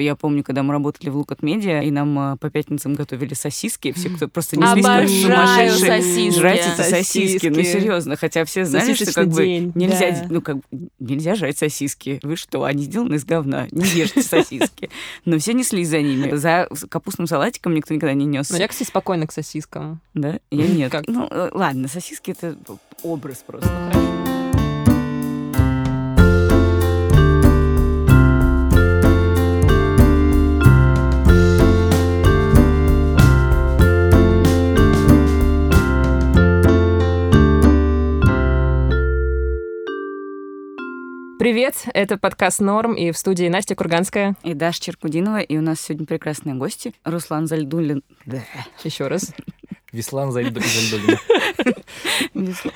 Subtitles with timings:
[0.00, 3.34] типа, я помню, когда мы работали в Лукат Медиа, и нам а, по пятницам готовили
[3.34, 5.08] сосиски, все, кто просто не Обожаю
[5.72, 6.38] сосиски.
[6.38, 7.46] жрать эти сосиски.
[7.48, 10.56] Ну, серьезно, хотя все знали, что как бы нельзя, ну, как
[10.98, 12.20] нельзя жрать сосиски.
[12.22, 14.90] Вы что, они сделаны из говна, не ешьте сосиски.
[15.24, 16.34] Но все неслись за ними.
[16.36, 18.50] За капустным салатиком никто никогда не нес.
[18.50, 20.00] Но я, кстати, спокойно к сосискам.
[20.14, 20.38] Да?
[20.50, 20.94] Я нет.
[21.06, 22.56] Ну, э, ладно, сосиски это
[23.02, 24.19] образ просто.
[41.40, 44.34] Привет, это подкаст «Норм» и в студии Настя Курганская.
[44.44, 46.92] И Даша Черкудинова, и у нас сегодня прекрасные гости.
[47.02, 48.02] Руслан Зальдулин.
[48.84, 49.32] Еще раз.
[49.92, 51.18] Вислан Зайд- Зайдулин.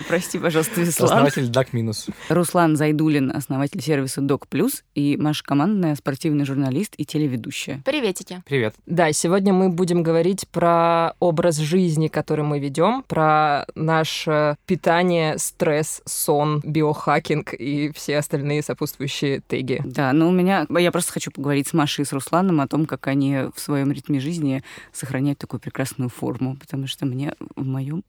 [0.08, 1.10] Прости, пожалуйста, Веслан.
[1.10, 2.06] Основатель Дак Минус.
[2.28, 7.82] Руслан Зайдулин, основатель сервиса Док Плюс, и Маша Командная, спортивный журналист и телеведущая.
[7.84, 8.42] Приветики.
[8.46, 8.74] Привет.
[8.86, 16.02] Да, сегодня мы будем говорить про образ жизни, который мы ведем, про наше питание, стресс,
[16.04, 19.80] сон, биохакинг и все остальные сопутствующие теги.
[19.84, 20.66] Да, но у меня...
[20.70, 23.92] Я просто хочу поговорить с Машей и с Русланом о том, как они в своем
[23.92, 28.02] ритме жизни сохраняют такую прекрасную форму, потому что мне в моем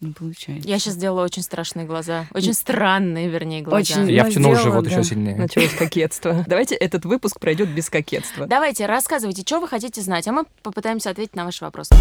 [0.00, 0.68] не получается.
[0.68, 2.26] Я сейчас сделала очень страшные глаза.
[2.32, 3.78] Очень странные, вернее, глаза.
[4.02, 4.10] Очень.
[4.10, 4.90] Я Ну, втянул сделала, живот да.
[4.90, 5.36] еще сильнее.
[5.36, 6.44] Началось кокетство.
[6.46, 8.46] Давайте этот выпуск пройдет без кокетства.
[8.46, 11.94] Давайте, рассказывайте, что вы хотите знать, а мы попытаемся ответить на ваши вопросы.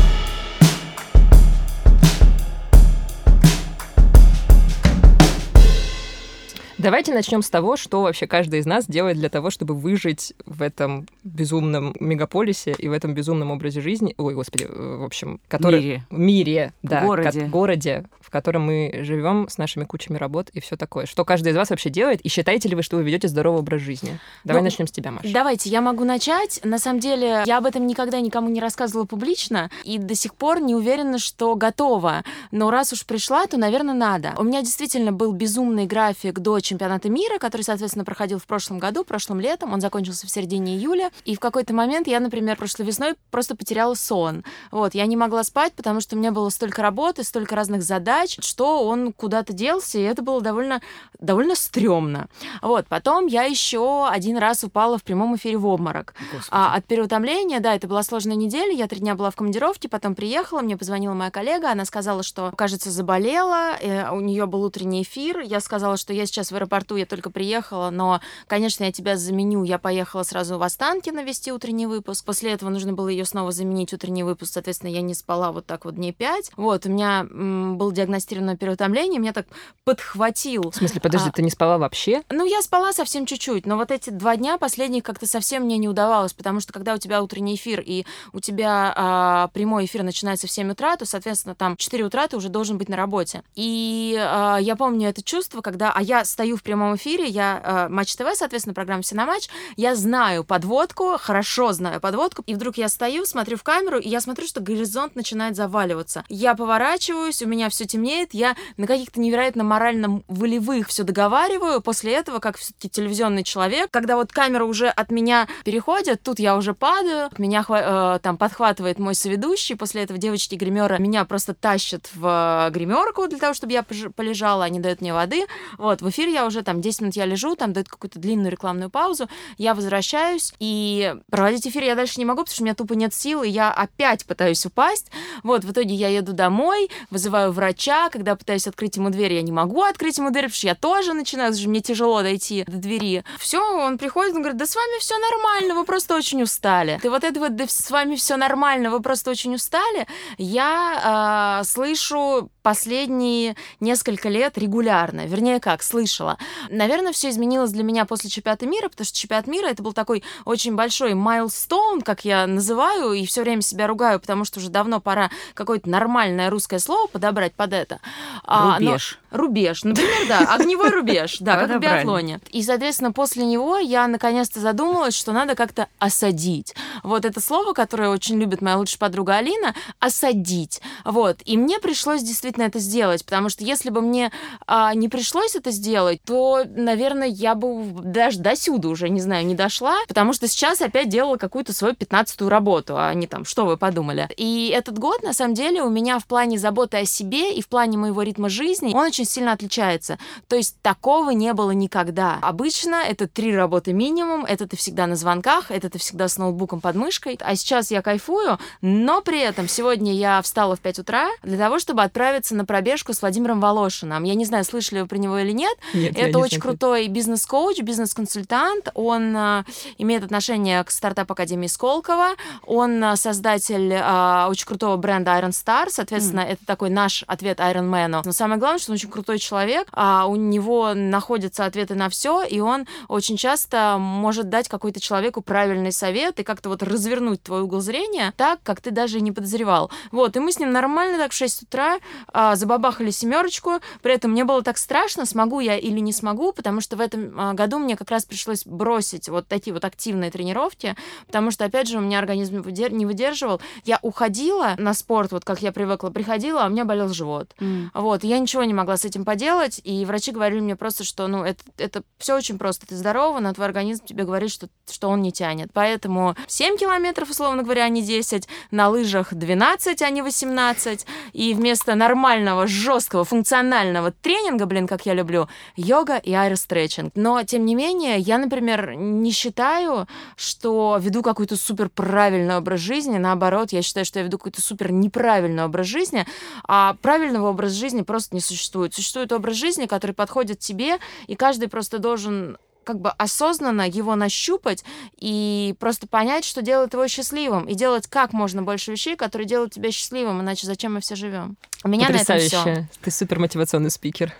[6.81, 10.61] Давайте начнем с того, что вообще каждый из нас делает для того, чтобы выжить в
[10.63, 14.15] этом безумном мегаполисе и в этом безумном образе жизни.
[14.17, 16.03] Ой, господи, э, в общем, который Мире.
[16.09, 17.41] мире, да, Городе.
[17.41, 21.05] ко- городе, котором мы живем с нашими кучами работ и все такое.
[21.05, 22.21] Что каждый из вас вообще делает?
[22.21, 24.19] И считаете ли вы, что вы ведете здоровый образ жизни?
[24.43, 25.31] Давай Ну, начнем с тебя, Маша.
[25.31, 26.59] Давайте, я могу начать.
[26.63, 30.61] На самом деле, я об этом никогда никому не рассказывала публично и до сих пор
[30.61, 32.23] не уверена, что готова.
[32.51, 34.33] Но раз уж пришла, то, наверное, надо.
[34.37, 39.03] У меня действительно был безумный график до чемпионата мира, который, соответственно, проходил в прошлом году,
[39.03, 39.73] прошлым летом.
[39.73, 41.11] Он закончился в середине июля.
[41.25, 44.43] И в какой-то момент я, например, прошлой весной просто потеряла сон.
[44.71, 48.20] Вот, я не могла спать, потому что у меня было столько работы, столько разных задач,
[48.29, 50.81] что он куда-то делся, и это было довольно,
[51.19, 52.27] довольно стрёмно.
[52.61, 56.13] Вот, потом я еще один раз упала в прямом эфире в обморок.
[56.31, 56.49] Господи.
[56.51, 60.15] А, от переутомления, да, это была сложная неделя, я три дня была в командировке, потом
[60.15, 65.03] приехала, мне позвонила моя коллега, она сказала, что, кажется, заболела, э, у нее был утренний
[65.03, 69.17] эфир, я сказала, что я сейчас в аэропорту, я только приехала, но, конечно, я тебя
[69.17, 73.51] заменю, я поехала сразу в Останкино вести утренний выпуск, после этого нужно было ее снова
[73.51, 77.21] заменить утренний выпуск, соответственно, я не спала вот так вот дней пять, вот, у меня
[77.29, 79.47] м, был диагностировано переутомление, меня так
[79.83, 82.21] подхватил В смысле, подожди, А- ты не спала вообще?
[82.29, 85.87] ну, я спала совсем чуть-чуть, но вот эти два дня последних как-то совсем мне не
[85.87, 90.47] удавалось, потому что когда у тебя утренний эфир и у тебя а, прямой эфир начинается
[90.47, 93.43] в 7 утра, то, соответственно, там 4 утра ты уже должен быть на работе.
[93.55, 95.91] И а, я помню это чувство, когда...
[95.91, 99.49] А я стою в прямом эфире, я а, Матч ТВ, соответственно, программа «Все на матч»,
[99.75, 104.21] я знаю подводку, хорошо знаю подводку, и вдруг я стою, смотрю в камеру, и я
[104.21, 106.23] смотрю, что горизонт начинает заваливаться.
[106.29, 108.00] Я поворачиваюсь, у меня все темнеет,
[108.33, 111.81] я на каких-то невероятно морально волевых все договариваю.
[111.81, 116.55] После этого, как все-таки телевизионный человек, когда вот камера уже от меня переходит, тут я
[116.55, 122.09] уже падаю, меня э, там подхватывает мой соведущий, после этого девочки гримера меня просто тащат
[122.13, 125.45] в э, гримерку для того, чтобы я полежала, они дают мне воды.
[125.77, 128.89] Вот, в эфире я уже там 10 минут я лежу, там дают какую-то длинную рекламную
[128.89, 129.27] паузу,
[129.57, 133.13] я возвращаюсь, и проводить эфир я дальше не могу, потому что у меня тупо нет
[133.13, 135.11] сил, и я опять пытаюсь упасть.
[135.43, 137.80] Вот, в итоге я еду домой, вызываю врача,
[138.11, 141.13] когда пытаюсь открыть ему дверь, я не могу открыть ему дверь, потому что я тоже
[141.13, 143.23] начинаю, мне тяжело дойти до двери.
[143.39, 146.99] Все, он приходит, он говорит, да с вами все нормально, вы просто очень устали.
[147.01, 150.05] Ты вот это вот, да с вами все нормально, вы просто очень устали,
[150.37, 156.37] я а, слышу последние несколько лет регулярно, вернее как, слышала.
[156.69, 160.23] Наверное, все изменилось для меня после чемпионата мира, потому что чемпионат мира это был такой
[160.45, 165.01] очень большой майлстоун, как я называю, и все время себя ругаю, потому что уже давно
[165.01, 167.99] пора какое-то нормальное русское слово подобрать под это.
[168.43, 169.19] А, но- Рубеж.
[169.31, 172.41] Рубеж, например, да, огневой рубеж, да, как в биатлоне.
[172.51, 176.75] И, соответственно, после него я наконец-то задумалась, что надо как-то осадить.
[177.03, 180.81] Вот это слово, которое очень любит моя лучшая подруга Алина, осадить.
[181.05, 181.37] Вот.
[181.45, 184.31] И мне пришлось действительно это сделать, потому что если бы мне
[184.67, 189.45] а, не пришлось это сделать, то, наверное, я бы даже до сюда уже, не знаю,
[189.45, 193.65] не дошла, потому что сейчас опять делала какую-то свою пятнадцатую работу, а не там, что
[193.65, 194.29] вы подумали.
[194.35, 197.67] И этот год, на самом деле, у меня в плане заботы о себе и в
[197.67, 200.17] плане моего ритма жизни, он очень сильно отличается.
[200.47, 202.39] То есть такого не было никогда.
[202.41, 206.81] Обычно это три работы минимум, это ты всегда на звонках, это ты всегда с ноутбуком
[206.81, 207.37] под мышкой.
[207.41, 211.79] А сейчас я кайфую, но при этом сегодня я встала в 5 утра для того,
[211.79, 214.23] чтобы отправиться на пробежку с Владимиром Волошиным.
[214.23, 215.77] Я не знаю, слышали вы про него или нет.
[215.93, 216.61] Нет, это не очень знаю.
[216.61, 218.89] крутой бизнес-коуч, бизнес-консультант.
[218.93, 219.65] Он а,
[219.97, 222.35] имеет отношение к стартап-академии Сколково.
[222.65, 225.87] Он а, создатель а, очень крутого бренда Iron Star.
[225.89, 228.21] Соответственно, это такой наш ответ Iron Man.
[228.23, 229.87] Но самое главное, что он очень крутой человек.
[229.91, 235.41] А у него находятся ответы на все, и он очень часто может дать какой-то человеку
[235.41, 239.31] правильный совет и как-то вот развернуть твой угол зрения так, как ты даже и не
[239.31, 239.91] подозревал.
[240.11, 241.99] Вот, и мы с ним нормально так в 6 утра
[242.33, 243.79] а, забабахали семерочку.
[244.01, 247.39] При этом мне было так страшно, смогу я или не смогу, потому что в этом
[247.39, 250.95] а, году мне как раз пришлось бросить вот такие вот активные тренировки,
[251.27, 253.61] потому что, опять же, у меня организм не выдерживал.
[253.85, 257.40] Я уходила на спорт, вот как я привыкла, приходила, а у меня болел живот.
[257.59, 257.91] М.
[257.93, 261.43] Вот, я ничего не могла с этим поделать, и врачи говорили мне просто, что, ну,
[261.43, 262.87] это, это все очень просто.
[262.87, 265.69] Ты здорова, но твой организм тебе говорит, что, что он не тянет.
[265.73, 271.53] Поэтому 7 километров, условно говоря, а не 10, на лыжах 12, а не 18, и
[271.53, 277.13] вместо нормального, жесткого, функционального тренинга, блин, как я люблю, йога и аэростретчинг.
[277.15, 283.17] Но, тем не менее, я, например, не считаю, что веду какой-то супер правильный образ жизни.
[283.17, 286.25] Наоборот, я считаю, что я веду какой-то супер неправильный образ жизни,
[286.67, 286.95] а
[287.31, 288.93] правильного образа жизни просто не существует.
[288.93, 290.97] Существует образ жизни, который подходит тебе,
[291.27, 294.83] и каждый просто должен как бы осознанно его нащупать
[295.17, 299.73] и просто понять, что делает его счастливым, и делать как можно больше вещей, которые делают
[299.73, 301.57] тебя счастливым, иначе зачем мы все живем?
[301.83, 302.57] У меня на этом все.
[302.57, 302.89] Потрясающе.
[303.01, 304.33] Ты супер мотивационный спикер.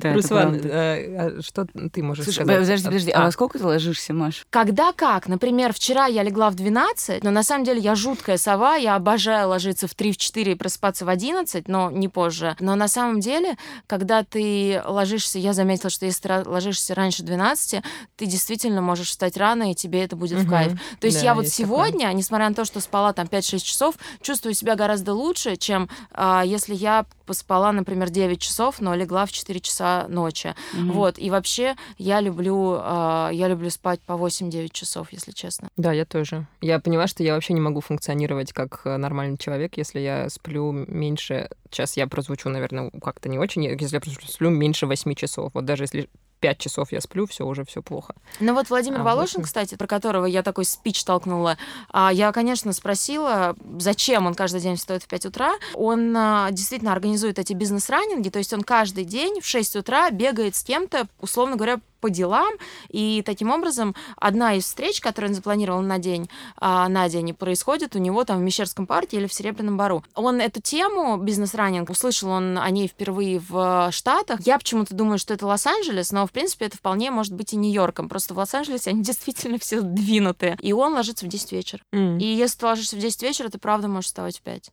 [0.00, 2.60] Да, Руслан, э, а что ты можешь Слушай, сказать?
[2.60, 4.44] подожди, подожди, а А, во сколько ты ложишься, Маш?
[4.50, 5.28] Когда как?
[5.28, 9.48] Например, вчера я легла в 12, но на самом деле я жуткая сова, я обожаю
[9.48, 12.56] ложиться в 3-4 и просыпаться в 11, но не позже.
[12.60, 13.56] Но на самом деле,
[13.86, 17.82] когда ты ложишься, я заметила, что если ты ложишься раньше 12,
[18.16, 20.50] ты действительно можешь встать рано, и тебе это будет в Мгм.
[20.50, 20.72] кайф.
[21.00, 21.66] То есть Да, я вот есть такое.
[21.86, 26.42] сегодня, несмотря на то, что спала там 5-6 часов, чувствую себя гораздо лучше, чем а,
[26.44, 29.71] если я поспала, например, 9 часов, но легла в 4 часа
[30.08, 30.54] ночи.
[30.72, 30.92] Мгм.
[30.92, 35.68] Вот, и вообще я люблю, а, я люблю спать по 8-9 часов, если честно.
[35.76, 36.46] Да, я тоже.
[36.60, 40.72] Я поняла, что я вообще не могу функционировать как э, нормальный человек, если я сплю
[40.72, 41.48] меньше...
[41.70, 45.50] Сейчас я прозвучу, наверное, как-то не очень, если я сплю меньше 8 часов.
[45.54, 46.08] Вот даже если
[46.42, 48.14] 5 часов я сплю, все уже все плохо.
[48.40, 49.44] Ну вот Владимир А, Волошин, восемь.
[49.44, 51.56] кстати, про которого я такой спич толкнула,
[51.88, 55.52] а, я, конечно, спросила, зачем он каждый день встает в 5 утра.
[55.74, 60.56] Он а, действительно организует эти бизнес-раннинги, то есть он каждый день в 6 утра бегает
[60.56, 62.52] с кем-то, условно говоря, по делам,
[62.90, 67.96] и таким образом одна из встреч, которую он запланировал на день, а, на день, происходит
[67.96, 70.04] у него там в Мещерском парке или в Серебряном Бару.
[70.14, 74.40] Он эту тему, бизнес-раннинг, услышал он о ней впервые в э, Штатах.
[74.44, 78.08] Я почему-то думаю, что это Лос-Анджелес, но, в принципе, это вполне может быть и Нью-Йорком.
[78.08, 80.58] Просто в Лос-Анджелесе они действительно все двинутые.
[80.60, 81.82] И он ложится в 10 вечера.
[81.92, 84.70] И если ты ложишься в 10 вечера, ты правда можешь вставать в 5.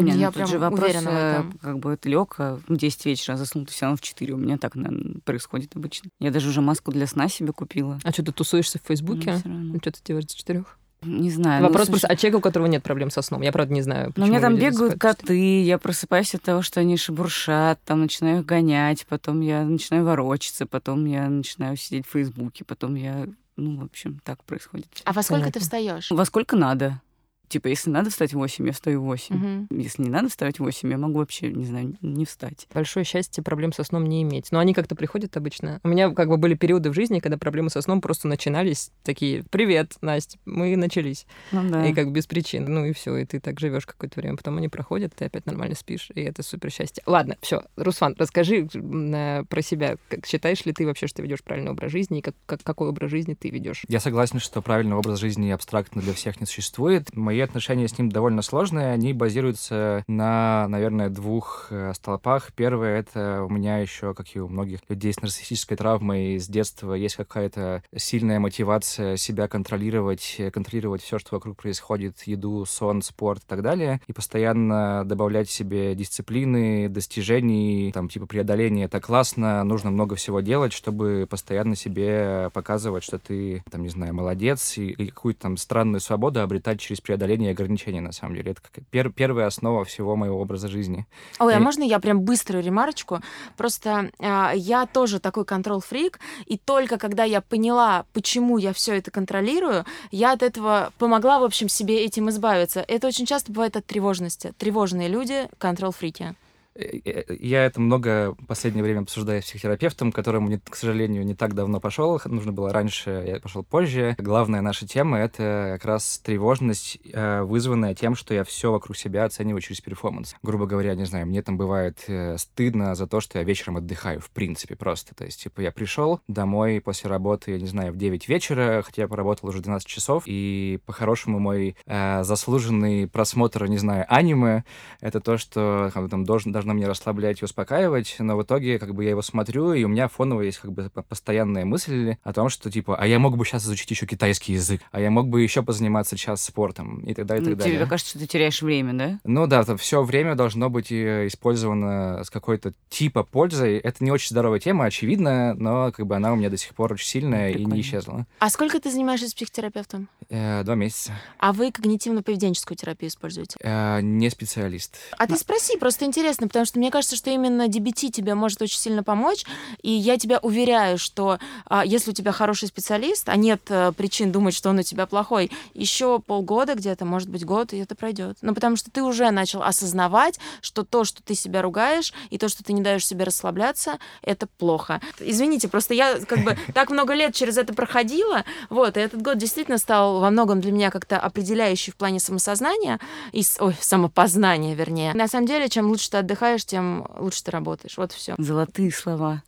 [0.00, 1.52] Не, ну я тут прям же вопрос, уверена в э, этом.
[1.60, 4.34] как бы это лег, а в 10 вечера, а заснул ты все равно в 4.
[4.34, 6.10] У меня так наверно, происходит обычно.
[6.20, 7.98] Я даже уже маску для сна себе купила.
[8.04, 9.30] А что, ты тусуешься в Ну, Фейсбуке?
[9.44, 9.78] равно.
[9.80, 10.78] Что ты делаешь до четырех?
[11.04, 11.60] Не знаю.
[11.62, 13.42] ну, Вопрос слушай, просто, а человек, у которого нет проблем со сном?
[13.42, 14.12] Я, правда, не знаю.
[14.14, 18.40] Ну, у меня там бегают коты, я просыпаюсь от того, что они шебуршат, там начинаю
[18.40, 23.80] их гонять, потом я начинаю ворочаться, потом я начинаю сидеть в Фейсбуке, потом я, ну,
[23.80, 24.86] в общем, так происходит.
[25.04, 25.60] А во сколько ты Понятно.
[25.60, 26.10] встаешь?
[26.10, 27.00] Во сколько надо?
[27.48, 29.36] Типа, если надо встать в 8, я встаю в 8.
[29.36, 29.66] Мгм.
[29.78, 32.66] Если не надо вставать в 8, я могу вообще, не знаю, не встать.
[32.72, 34.50] Большое счастье проблем со сном не иметь.
[34.52, 35.78] Но они как-то приходят обычно.
[35.84, 39.44] У меня как бы были периоды в жизни, когда проблемы со сном просто начинались такие
[39.50, 41.26] «Привет, Настя, мы начались».
[41.52, 41.86] Ну да.
[41.86, 42.64] И как без причин.
[42.64, 44.38] Ну и все, и ты так живешь какое-то время.
[44.38, 47.02] Потом они проходят, ты опять нормально спишь, и это супер счастье.
[47.04, 47.62] Ладно, все.
[47.76, 49.96] Руслан, расскажи э, про себя.
[50.08, 52.88] Как, считаешь ли ты вообще, что ты ведешь правильный образ жизни, и как, как- какой
[52.88, 53.82] образ жизни ты ведешь?
[53.88, 57.14] Я согласен, что правильный образ жизни абстрактно для всех не существует.
[57.14, 58.92] Мои отношения с ним довольно сложные.
[58.92, 62.52] Они базируются на, наверное, двух э, столпах.
[62.54, 66.94] Первое— это у меня еще, как и у многих людей с нарциссической травмой с детства,
[66.94, 73.42] есть какая-то сильная мотивация себя контролировать, э, контролировать все, что вокруг происходит, еду, сон, спорт
[73.42, 78.84] и так далее, и постоянно добавлять себе дисциплины, достижений, там, типа преодоления.
[78.84, 84.14] Это классно, нужно много всего делать, чтобы постоянно себе показывать, что ты, там, не знаю,
[84.14, 88.50] молодец, и, и какую-то там странную свободу обретать через преодоление преодоление ограничений, на самом деле.
[88.50, 91.06] Это как пер первая основа всего моего образа жизни.
[91.38, 93.20] Ой, а И- можно я прям быструю ремарочку?
[93.56, 99.12] Просто а, я тоже такой контрол-фрик, и только когда я поняла, почему я все это
[99.12, 102.84] контролирую, я от этого помогла, в общем, себе этим избавиться.
[102.88, 104.52] Это очень часто бывает от тревожности.
[104.58, 106.34] Тревожные люди— контрол-фрики.
[106.74, 111.24] Э, э, Я это много в последнее время обсуждаю с психотерапевтом, к которому, к сожалению,
[111.24, 112.20] не так давно пошел.
[112.24, 114.14] Нужно было раньше, я пошел позже.
[114.18, 119.24] Главная наша тема— это как раз тревожность, э, вызванная тем, что я все вокруг себя
[119.24, 120.34] оцениваю через перформанс.
[120.42, 124.30] Грубо говоря, не знаю, мне там бывает стыдно за то, что я вечером отдыхаю, в
[124.30, 125.14] принципе, просто.
[125.14, 129.02] То есть, типа, я пришел домой после работы, я не знаю, в 9 вечера, хотя
[129.02, 134.64] я поработал уже 12 часов, и по-хорошему мой э, заслуженный просмотр, не знаю, аниме,
[135.00, 139.02] это то, что там должен, должно меня расслаблять и успокаивать, но в итоге как бы
[139.04, 142.48] я его смотрю, и у меня фоново есть как бы по- постоянная мысль о том,
[142.48, 145.42] что типа, а я мог бы сейчас изучить еще китайский язык, а я мог бы
[145.42, 147.88] еще позаниматься час спортом и так далее, и Ну, так тебе далее.
[147.90, 149.18] кажется, что ты теряешь время, да?
[149.24, 153.78] Ну да, там все время должно быть э, использовано с какой-то типа пользой.
[153.78, 156.92] Это не очень здоровая тема, очевидно, но как бы она у меня до сих пор
[156.92, 157.74] очень сильная и Прикольно.
[157.74, 158.26] не исчезла.
[158.38, 160.08] А сколько ты занимаешься с психотерапевтом?
[160.28, 161.12] Э, два месяца.
[161.38, 163.56] А вы когнитивно-поведенческую терапию используете?
[163.62, 164.96] Э, не специалист.
[165.18, 168.78] А ты спроси, просто интересно, потому что мне кажется, что именно DBT тебе может очень
[168.78, 169.44] сильно помочь,
[169.82, 174.30] и я тебя уверяю, что а, если у тебя хороший специалист, а нет а, причин
[174.32, 178.36] думать, что он у тебя плохой, еще полгода где-то, может быть, год, и это пройдет.
[178.42, 182.50] Ну, потому что ты уже начал осознавать, что то, что ты себя ругаешь, и то,
[182.50, 185.00] что ты не даешь себе расслабляться, это плохо.
[185.18, 189.38] Извините, просто я как бы так много лет через это проходила, вот, и этот год
[189.38, 193.00] действительно стал во многом для меня как-то определяющий в плане самосознания,
[193.32, 195.14] и, ой, самопознания, вернее.
[195.14, 197.96] На самом деле, чем лучше ты отдыхаешь, тем лучше ты работаешь.
[197.96, 198.34] Вот все.
[198.38, 199.42] Золотые слова.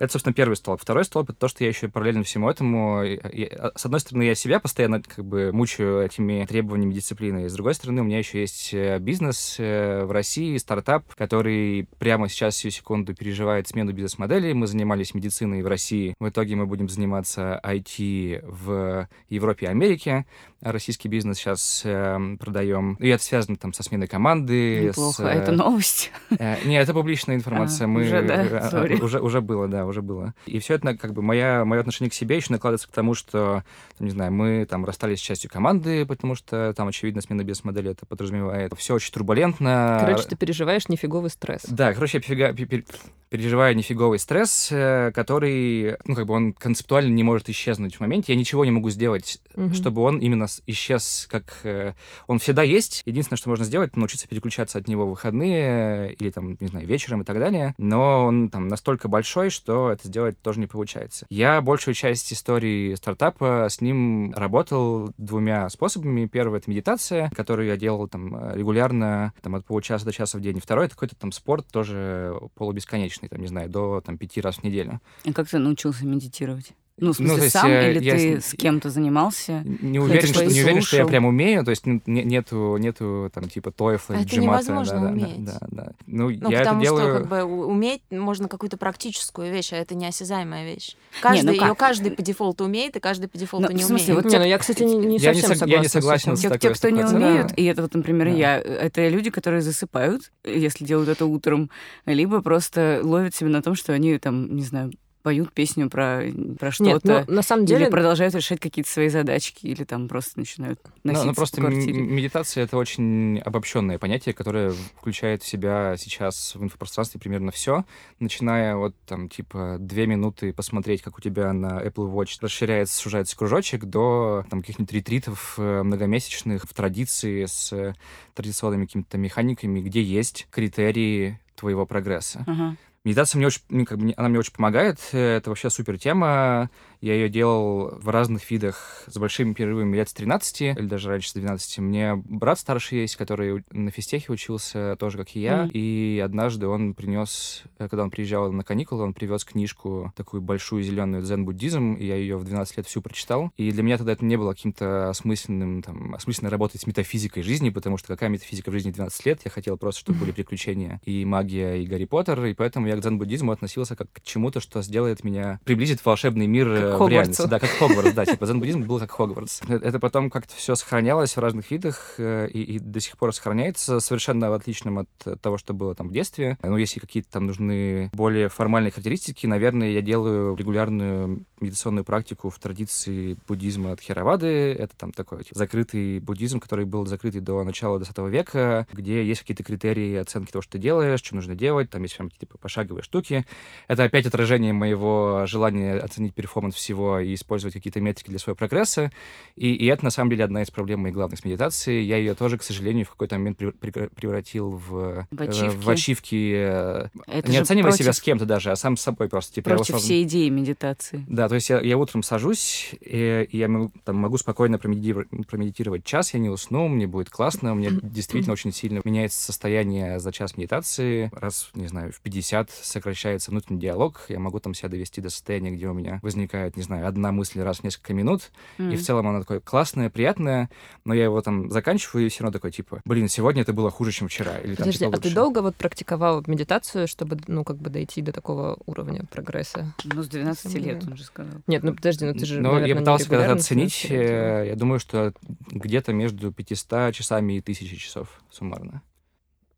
[0.00, 0.80] Это, собственно, первый столб.
[0.80, 3.04] Второй столб— это то, что я еще параллельно всему этому...
[3.04, 7.44] и, а, С одной стороны, я себя постоянно как бы мучаю этими требованиями дисциплины.
[7.44, 11.86] И с другой стороны, у меня еще есть э, бизнес э, в России, стартап, который
[11.98, 14.54] прямо сейчас, всю секунду, переживает смену бизнес-модели.
[14.54, 16.14] Мы занимались медициной в России.
[16.18, 20.24] В итоге мы будем заниматься IT в Европе и Америке.
[20.62, 22.94] А Российский бизнес сейчас э, продаем.
[23.00, 24.88] И это связано там со сменой команды.
[24.88, 25.14] Неплохо.
[25.14, 26.10] с, э, Это новость.
[26.38, 27.84] Э, Не, это публичная информация.
[27.84, 28.44] А, Мы уже, да?
[28.44, 29.00] э, а, Сори.
[29.00, 30.34] уже уже было, да, уже было.
[30.46, 33.62] И все это как бы моя мое отношение к себе еще накладывается к тому, что
[33.98, 37.90] там, не знаю, мы там расстались с частью команды, потому что там очевидно смена бизнес-модели
[37.90, 38.72] это подразумевает.
[38.76, 39.98] Все очень турбулентно.
[40.00, 41.62] Короче, ты переживаешь нифиговый стресс.
[41.68, 42.84] Да, короче, я перега- пе- пе-
[43.28, 48.32] переживаю нифиговый стресс, э, который, ну, как бы он концептуально не может исчезнуть в моменте.
[48.32, 49.74] Я ничего не могу сделать, Мгм.
[49.74, 51.44] чтобы он именно исчез, как...
[51.64, 51.92] э,
[52.26, 53.02] он всегда есть.
[53.06, 57.22] Единственное, что можно сделать, научиться переключаться от него в выходные или, там, не знаю, вечером
[57.22, 57.74] и так далее.
[57.78, 61.26] Но он там настолько большой, что это сделать тоже не получается.
[61.30, 66.26] Я большую часть истории стартапа с ним работал двумя способами.
[66.26, 70.40] Первый— это медитация, которую я делал там э, регулярно, там, от получаса до часа в
[70.40, 70.60] день.
[70.60, 74.64] Второй— это какой-то там спорт, тоже полубесконечный, там, не знаю, до там пяти раз в
[74.64, 75.00] неделю.
[75.24, 76.72] И как ты научился медитировать?
[77.00, 79.62] Ну, в Ну, смысле, то есть, сам э, или я ты с- с кем-то занимался?
[79.64, 83.48] Не уверен, что, не уверен, что я прям умею, то есть не- нету, нету там
[83.48, 85.44] типа TOEFL, А это GMAT, невозможно да, да, уметь.
[85.44, 85.92] Да, да, да.
[86.06, 87.02] Ну, Ну, я это потому делаю...
[87.10, 90.94] что как бы уметь можно какую-то практическую вещь, а это неосязаемая вещь.
[91.22, 94.14] Каждый, ну ее каждый по дефолту умеет, и каждый по дефолту Ну, не в смысле,
[94.14, 94.24] умеет.
[94.24, 95.88] вот Не, те- ну я, кстати, не, не Я не совсем сог- я не согласна
[95.88, 96.36] с согласен этим.
[96.36, 97.16] с Те, такой- те, кто не 100%.
[97.16, 98.32] умеют, и это вот, например, Да.
[98.36, 101.70] я, это люди, которые засыпают, если делают это утром,
[102.06, 104.92] либо просто ловят себя на том, что они там, не знаю,
[105.22, 106.22] поют песню про,
[106.58, 107.24] про что-то.
[107.28, 107.90] Ну, на самом Или деле...
[107.90, 112.00] продолжают решать какие-то свои задачки, или там просто начинают Ну, носиться ну, просто по квартире.
[112.00, 117.84] медитация— это очень обобщенное понятие, которое включает в себя сейчас в инфопространстве примерно все,
[118.18, 123.36] начиная от, там, типа, две минуты посмотреть, как у тебя на Apple Watch расширяется, сужается
[123.36, 127.94] кружочек, до, там, каких-нибудь ретритов э, многомесячных в традиции с
[128.34, 132.44] традиционными какими-то механиками, где есть критерии твоего прогресса.
[132.46, 132.76] Ага.
[133.04, 134.98] Медитация мне очень, как бы, она мне очень помогает.
[135.12, 136.68] э, Это вообще супер тема.
[137.00, 141.30] Я ее делал в разных видах с большими перерывами лет с 13, или даже раньше
[141.30, 141.78] с 12.
[141.78, 145.64] У меня брат старший есть, который на физтехе учился тоже, как и я.
[145.64, 145.70] Мгм.
[145.72, 150.82] И однажды он принес, э, когда он приезжал на каникулы, он привез книжку, такую большую
[150.82, 153.50] зеленую дзен-буддизм, и я ее в 12 лет всю прочитал.
[153.56, 157.70] И для меня тогда это не было каким-то осмысленным, там, осмысленно работать с метафизикой жизни,
[157.70, 159.40] потому что какая метафизика в жизни в 12 лет?
[159.44, 163.00] Я хотел просто, чтобы были приключения и магия, и Гарри Поттер, и поэтому я к
[163.00, 167.46] дзен-буддизму относился как к чему-то, что сделает меня, приблизит волшебный мир Как в реальности.
[167.46, 169.62] Да, как Хогвартс, да, типа дзен-буддизм был как Хогвартс.
[169.68, 174.00] Это потом как-то все сохранялось в разных видах э, и, и до сих пор сохраняется
[174.00, 176.58] совершенно отличным от э, того, что было там в детстве.
[176.62, 182.58] Ну, если какие-то там нужны более формальные характеристики, наверное, я делаю регулярную медитационную практику в
[182.58, 184.46] традиции буддизма от Херавады.
[184.46, 189.40] Это там такой типа, закрытый буддизм, который был закрытый до начала 20 века, где есть
[189.40, 193.02] какие-то критерии оценки того, что ты делаешь, что нужно делать, там есть прям какие-то пошаговые
[193.02, 193.44] штуки.
[193.88, 199.12] Это опять отражение моего желания оценить перформанс всего и использовать какие-то метрики для своего прогресса.
[199.56, 202.04] И, и это, на самом деле, одна из проблем моих главных с медитацией.
[202.04, 205.76] Я ее тоже, к сожалению, в какой-то момент при- при- превратил в, В э, ачивки?
[205.76, 209.28] в ачивки, э, Это не оценивая себя против- с кем-то даже, а сам с собой
[209.28, 209.54] просто.
[209.54, 211.24] Типа, я Против условно- всей идеи медитации.
[211.28, 215.28] да, то есть я, я утром сажусь, и, и я могу, там, могу спокойно промедитировать,
[215.48, 220.18] промедитировать час, я не усну, мне будет классно, у меня действительно очень сильно меняется состояние
[220.18, 221.30] за час медитации.
[221.34, 225.70] Раз, не знаю, в 50 сокращается внутренний диалог, я могу там себя довести до состояния,
[225.70, 229.28] где у меня возникает, не знаю, одна мысль раз в несколько минут, и в целом
[229.28, 230.70] она такое классное, приятное,
[231.04, 234.12] но я его там заканчиваю, и все равно такой, типа, блин, сегодня это было хуже,
[234.12, 234.58] чем вчера.
[234.58, 238.22] Или, там, Подожди, типа, а ты долго вот практиковал медитацию, чтобы, ну, как бы дойти
[238.22, 239.94] до такого уровня прогресса?
[240.04, 241.60] Ну, с 12 самом лет, он же сказал.
[241.66, 245.32] Нет, ну подожди, ну ты же, Ну, я пытался когда-то оценить, э, я думаю, что
[245.70, 249.02] где-то между 500 часами и 1000 часов суммарно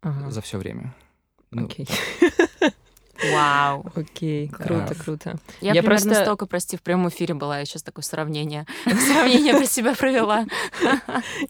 [0.01, 0.95] Ага, за все время.
[1.51, 1.87] Ну, Окей,
[3.33, 3.87] Вау.
[3.95, 5.37] окей, круто, круто.
[5.61, 8.67] Я, Я примерно просто- столько, прости, в прямом эфире была, я сейчас такое сравнение.
[8.85, 10.47] Сравнение про себя провела.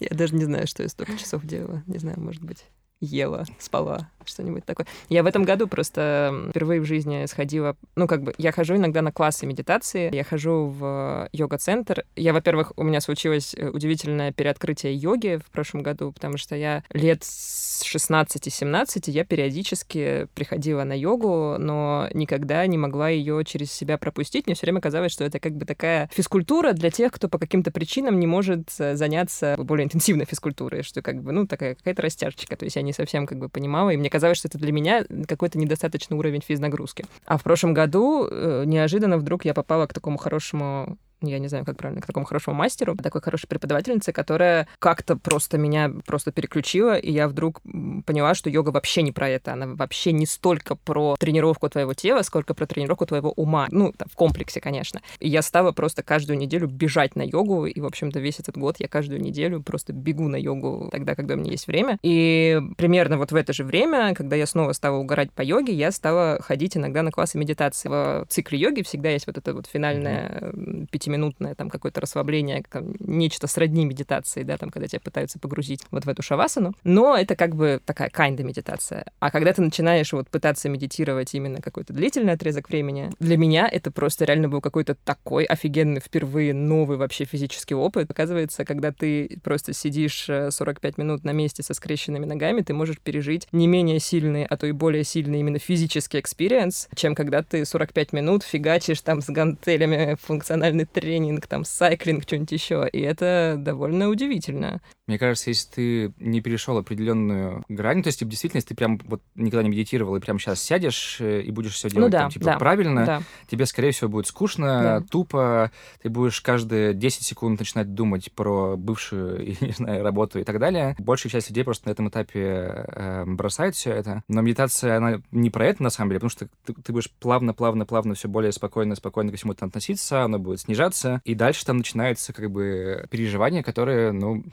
[0.00, 1.82] Я даже не знаю, что я столько часов делала.
[1.86, 2.64] Не знаю, может быть,
[3.02, 4.86] ела, спала, что-нибудь такое.
[5.08, 7.76] Я в этом году просто впервые в жизни сходила...
[7.96, 12.04] Ну, как бы, я хожу иногда на классы медитации, я хожу в э, йога-центр.
[12.16, 16.84] Я, во-первых, у меня случилось э, удивительное переоткрытие йоги в прошлом году, потому что я
[16.90, 23.98] лет с 16-17 я периодически приходила на йогу, но никогда не могла ее через себя
[23.98, 24.46] пропустить.
[24.46, 27.70] Мне все время казалось, что это как бы такая физкультура для тех, кто по каким-то
[27.70, 32.56] причинам не может э, заняться более интенсивной физкультурой, что как бы, ну, такая какая-то растяжечка.
[32.56, 35.04] То есть я не совсем как бы понимала, и мне казалось, что это для меня
[35.26, 37.04] какой-то недостаточный уровень физнагрузки.
[37.26, 40.98] А в прошлом году э, неожиданно вдруг я попала к такому хорошему
[41.30, 45.58] я не знаю, как правильно, к такому хорошему мастеру, такой хорошей преподавательнице, которая как-то просто
[45.58, 47.60] меня просто переключила, и я вдруг
[48.06, 52.22] поняла, что йога вообще не про это, она вообще не столько про тренировку твоего тела,
[52.22, 55.00] сколько про тренировку твоего ума, ну, там, в комплексе, конечно.
[55.20, 58.76] И я стала просто каждую неделю бежать на йогу, и, в общем-то, весь этот год
[58.78, 61.98] я каждую неделю просто бегу на йогу тогда, когда у меня есть время.
[62.02, 65.90] И примерно вот в это же время, когда я снова стала угорать по йоге, я
[65.90, 67.88] стала ходить иногда на классы медитации.
[67.88, 72.94] В цикле йоги всегда есть вот это вот финальное м, пятиминутное там какое-то расслабление, там,
[72.98, 76.74] нечто сродни медитации, да, там, когда тебя пытаются погрузить вот в эту шавасану.
[76.84, 79.04] Но это как бы такая kinda медитация.
[79.18, 83.90] А когда ты начинаешь вот пытаться медитировать именно какой-то длительный отрезок времени, для меня это
[83.90, 88.10] просто реально был какой-то такой офигенный впервые новый вообще физический опыт.
[88.10, 92.98] Оказывается, когда ты просто сидишь э, 45 минут на месте со скрещенными ногами, ты можешь
[92.98, 97.64] пережить не менее сильный, а то и более сильный именно физический experience, чем когда ты
[97.64, 101.01] 45 минут фигачишь там с гантелями, функциональный тренинг,
[101.46, 102.88] там сайклинг, что-нибудь еще.
[102.92, 104.80] И это довольно удивительно.
[105.08, 109.00] Мне кажется, если ты не перешел определенную грань, то есть, типа, действительно, если ты прям
[109.06, 112.18] вот никогда не медитировал и прям сейчас сядешь э, и будешь все делать ну да,
[112.20, 112.58] там, типа, да.
[112.58, 113.22] правильно, Да.
[113.48, 115.00] тебе, скорее всего, будет скучно, Да.
[115.10, 120.60] тупо, ты будешь каждые 10 секунд начинать думать про бывшую, не знаю, работу и так
[120.60, 120.94] далее.
[121.00, 124.22] Большая часть людей просто на этом этапе э, бросает все это.
[124.28, 127.54] Но медитация, она не про это, на самом деле, потому что ты, ты будешь плавно,
[127.54, 131.66] плавно, плавно все более спокойно, спокойно ко всему это относиться, оно будет снижаться, и дальше
[131.66, 134.44] там начинается как бы переживания, которые, ну,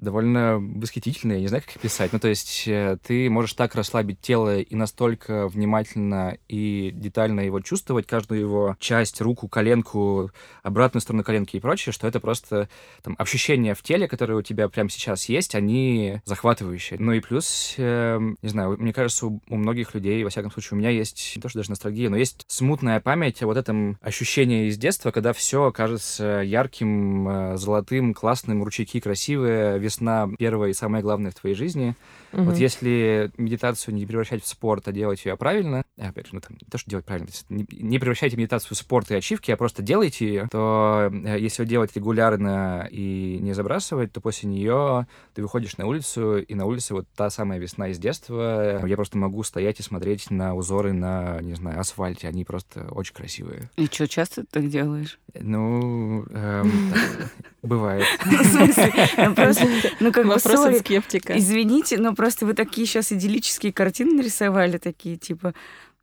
[0.00, 2.12] довольно восхитительные, я не знаю, как писать.
[2.12, 7.60] Ну, то есть э, ты можешь так расслабить тело и настолько внимательно и детально его
[7.60, 10.30] чувствовать, каждую его часть, руку, коленку,
[10.62, 12.68] обратную сторону коленки и прочее, что это просто
[13.02, 16.98] там, ощущения в теле, которые у тебя прямо сейчас есть, они захватывающие.
[16.98, 20.76] Ну и плюс, э, не знаю, мне кажется, у, у многих людей, во всяком случае,
[20.76, 23.98] у меня есть не то, что даже ностальгия, но есть смутная память о вот этом
[24.00, 30.74] ощущении из детства, когда все кажется ярким, э, золотым, классным, ручейки красивые, весна первая и
[30.74, 31.94] самое главное в твоей жизни.
[32.32, 32.54] Вот Мгм.
[32.54, 36.56] если медитацию не превращать в спорт, а делать ее правильно, а, опять же, ну там,
[36.60, 39.50] не то, что делать правильно, то есть не, не превращайте медитацию в спорт и ачивки,
[39.50, 44.48] а просто делайте ее, то э, если ее делать регулярно и не забрасывать, то после
[44.48, 48.84] нее ты выходишь на улицу, и на улице вот та самая весна из детства.
[48.86, 52.28] Я просто могу стоять и смотреть на узоры на, не знаю, асфальте.
[52.28, 53.70] Они просто очень красивые.
[53.76, 55.18] И что, часто ты так делаешь?
[55.34, 56.92] Ну, эм,
[57.62, 58.06] бывает.
[58.24, 59.88] В смысле?
[60.00, 61.38] Ну, как бы, скептика.
[61.38, 65.54] Извините, но просто вы такие сейчас идиллические картины нарисовали, такие, типа,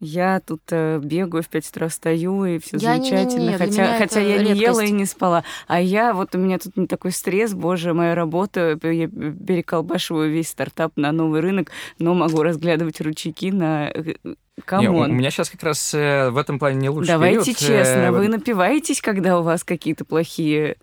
[0.02, 3.58] Я тут э, бегаю, в 5 утра встаю, и все Я не- не- замечательно.
[3.58, 4.92] хотя хотя я не ела и редкость.
[4.94, 5.44] не спала.
[5.68, 10.50] А я, вот у меня тут не такой стресс, боже, моя работа, я переколбашиваю весь
[10.50, 13.90] стартап на новый рынок, но могу разглядывать ручейки на...
[13.94, 15.12] э, Не, у, Come on.
[15.12, 17.58] у меня сейчас как раз э, в этом плане не лучше Давайте период.
[17.60, 20.76] честно, Э, вы напиваетесь, когда у вас какие-то плохие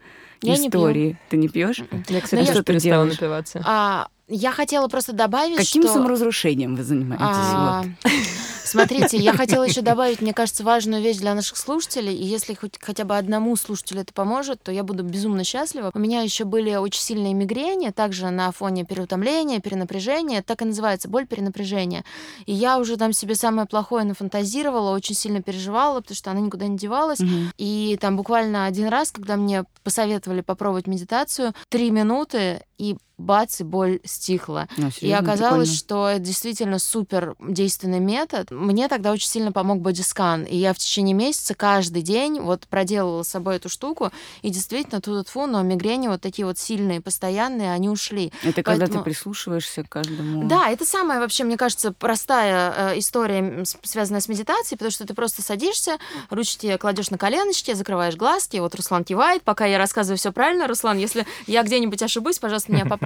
[0.42, 0.80] Я не пью.
[0.80, 1.18] истории?
[1.30, 1.78] Ты не пьешь?
[2.08, 3.12] Я, А кстати, что тоже ты перестала делаешь?
[3.20, 3.62] напиваться.
[3.64, 5.92] А, я хотела просто добавить, Каким что...
[5.92, 7.24] саморазрушением вы занимаетесь?
[7.26, 8.12] А, Вот.
[8.64, 12.14] Смотрите, я хотела еще добавить, мне кажется, важную вещь для наших слушателей.
[12.14, 15.92] И если хоть хотя бы одному слушателю это поможет, то я буду безумно счастлива.
[15.94, 20.42] У меня еще были очень сильные мигрени, также на фоне переутомления, перенапряжения.
[20.42, 22.04] Так и называется боль перенапряжения.
[22.46, 26.66] И я уже там себе самое плохое нафантазировала, очень сильно переживала, потому что она никуда
[26.66, 27.20] не девалась.
[27.20, 27.52] Мгм.
[27.58, 33.64] И там буквально один раз, когда мне посоветовали попробовать медитацию, три минуты, и бац, и
[33.64, 34.68] боль стихла.
[34.76, 35.74] Ну, И оказалось, прикольно.
[35.78, 38.50] что это действительно супер действенный метод.
[38.50, 40.44] Мне тогда очень сильно помог бодискан.
[40.44, 44.12] И я в течение месяца каждый день вот проделывала с собой эту штуку.
[44.42, 48.32] И действительно, тут фу, но мигрени вот такие вот сильные, постоянные, они ушли.
[48.42, 50.46] Это когда ты поэтому- прислушиваешься к каждому...
[50.46, 55.14] Да, это самая вообще, мне кажется, простая э, история, связанная с медитацией, потому что ты
[55.14, 55.96] просто садишься,
[56.28, 58.58] ручки кладешь на коленочки, закрываешь глазки.
[58.58, 60.66] Вот Руслан кивает, пока я рассказываю все правильно.
[60.66, 63.05] Руслан, если я где-нибудь ошибусь, пожалуйста, меня поправь.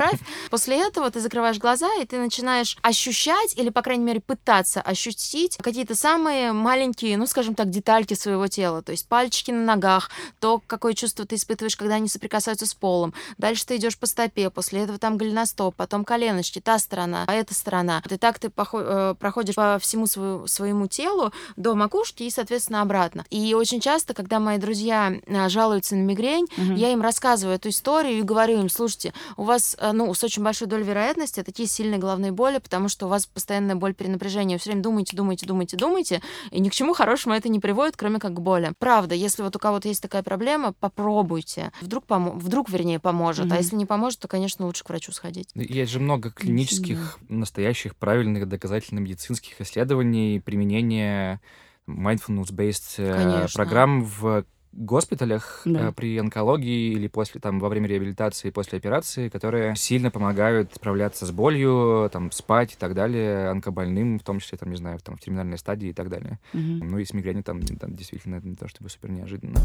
[0.50, 5.56] После этого ты закрываешь глаза, и ты начинаешь ощущать, или, по крайней мере, пытаться ощутить
[5.58, 8.82] какие-то самые маленькие, ну, скажем так, детальки своего тела.
[8.82, 10.10] То есть пальчики на ногах,
[10.40, 13.14] то, какое чувство ты испытываешь, когда они соприкасаются с полом.
[13.38, 17.54] Дальше ты идешь по стопе, после этого там голеностоп, потом коленочки, та сторона, а эта
[17.54, 18.02] сторона.
[18.10, 23.24] И так ты э, проходишь по всему свою- своему телу до макушки и, соответственно, обратно.
[23.30, 26.74] И очень часто, когда мои друзья э, жалуются на мигрень, Мгм.
[26.76, 30.42] я им рассказываю эту историю и говорю им, слушайте, у вас, э, ну, с очень
[30.42, 34.56] большой долей вероятности такие сильные головные боли, потому что у вас постоянная боль перенапряжения.
[34.56, 37.96] Вы все время думаете, думаете, думаете, думаете, и ни к чему хорошему это не приводит,
[37.96, 38.72] кроме как к боли.
[38.78, 41.72] Правда, если вот у кого-то есть такая проблема, попробуйте.
[41.80, 43.46] Вдруг, помо- вдруг вернее, поможет.
[43.46, 43.54] Мгм.
[43.54, 45.50] А если не поможет, то, конечно, лучше к врачу сходить.
[45.54, 51.40] Есть же много клинических, настоящих, правильных, доказательно медицинских исследований, применения
[51.88, 53.48] mindfulness-based э, Конечно.
[53.54, 55.88] программ в госпиталях Да.
[55.88, 61.26] э, при онкологии или после там во время реабилитации после операции, которые сильно помогают справляться
[61.26, 65.16] с болью, там спать и так далее, онкобольным, в том числе там не знаю, там
[65.16, 66.38] в терминальной стадии и так далее.
[66.52, 66.90] Мгм.
[66.90, 69.58] Ну и с мигренью там, там действительно это не то чтобы супер неожиданно.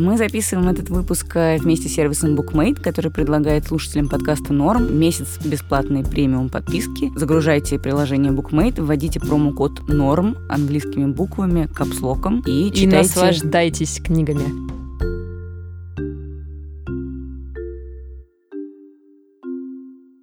[0.00, 5.38] Мы записываем этот выпуск э, вместе с сервисом BookMate, который предлагает слушателям подкаста Норм месяц
[5.44, 7.12] бесплатной премиум подписки.
[7.16, 12.96] Загружайте приложение BookMate, вводите промокод Норм английскими буквами, капслоком и И читайте.
[12.96, 14.89] наслаждайтесь книгами.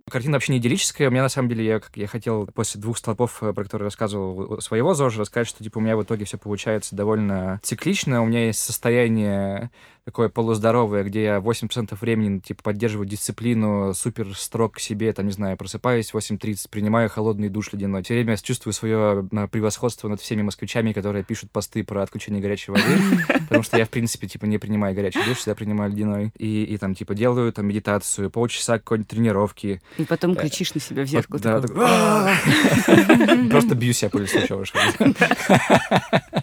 [0.10, 1.10] Картина вообще не идиллическая.
[1.10, 3.88] У меня, на самом деле, я, как я хотел после двух столпов, э, про которые
[3.88, 8.22] рассказывал своего ЗОЖа, рассказать, что, типа, у меня в итоге все получается довольно циклично.
[8.22, 9.70] У меня есть состояние
[10.08, 15.34] такое полуздоровое, где я 8% времени, типа, поддерживаю дисциплину, супер строг к себе, там, не
[15.34, 18.04] знаю, просыпаюсь в 8.30, принимаю холодный душ ледяной.
[18.04, 22.72] Все время чувствую свое э, превосходство над всеми москвичами, которые пишут посты про отключение горячей
[22.72, 22.84] воды,
[23.50, 26.32] потому что я, в принципе, типа, не принимаю горячий душ, всегда принимаю ледяной.
[26.38, 31.04] И, и там, типа, делаю там медитацию, полчаса какой-нибудь тренировки, И потом кричишь на себя
[31.04, 31.42] в зеркало.
[31.42, 31.60] да,
[33.50, 34.64] Просто бью себя по лицу, чего.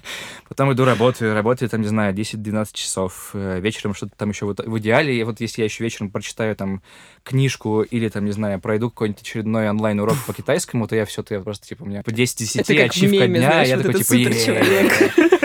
[0.48, 3.30] Потом иду работаю, работаю там, не знаю, 10-12 часов.
[3.56, 5.18] Э, Вечером что-то там еще вот в идеале.
[5.18, 6.82] И вот если я еще вечером прочитаю там
[7.22, 11.34] книжку или там, не знаю, пройду какой-нибудь очередной онлайн-урок по китайскому, то я все, то
[11.34, 13.76] я просто, типа, у меня по 10 10 Это как в ачивка дня, знаешь, я
[13.76, 15.44] вот такой, типа.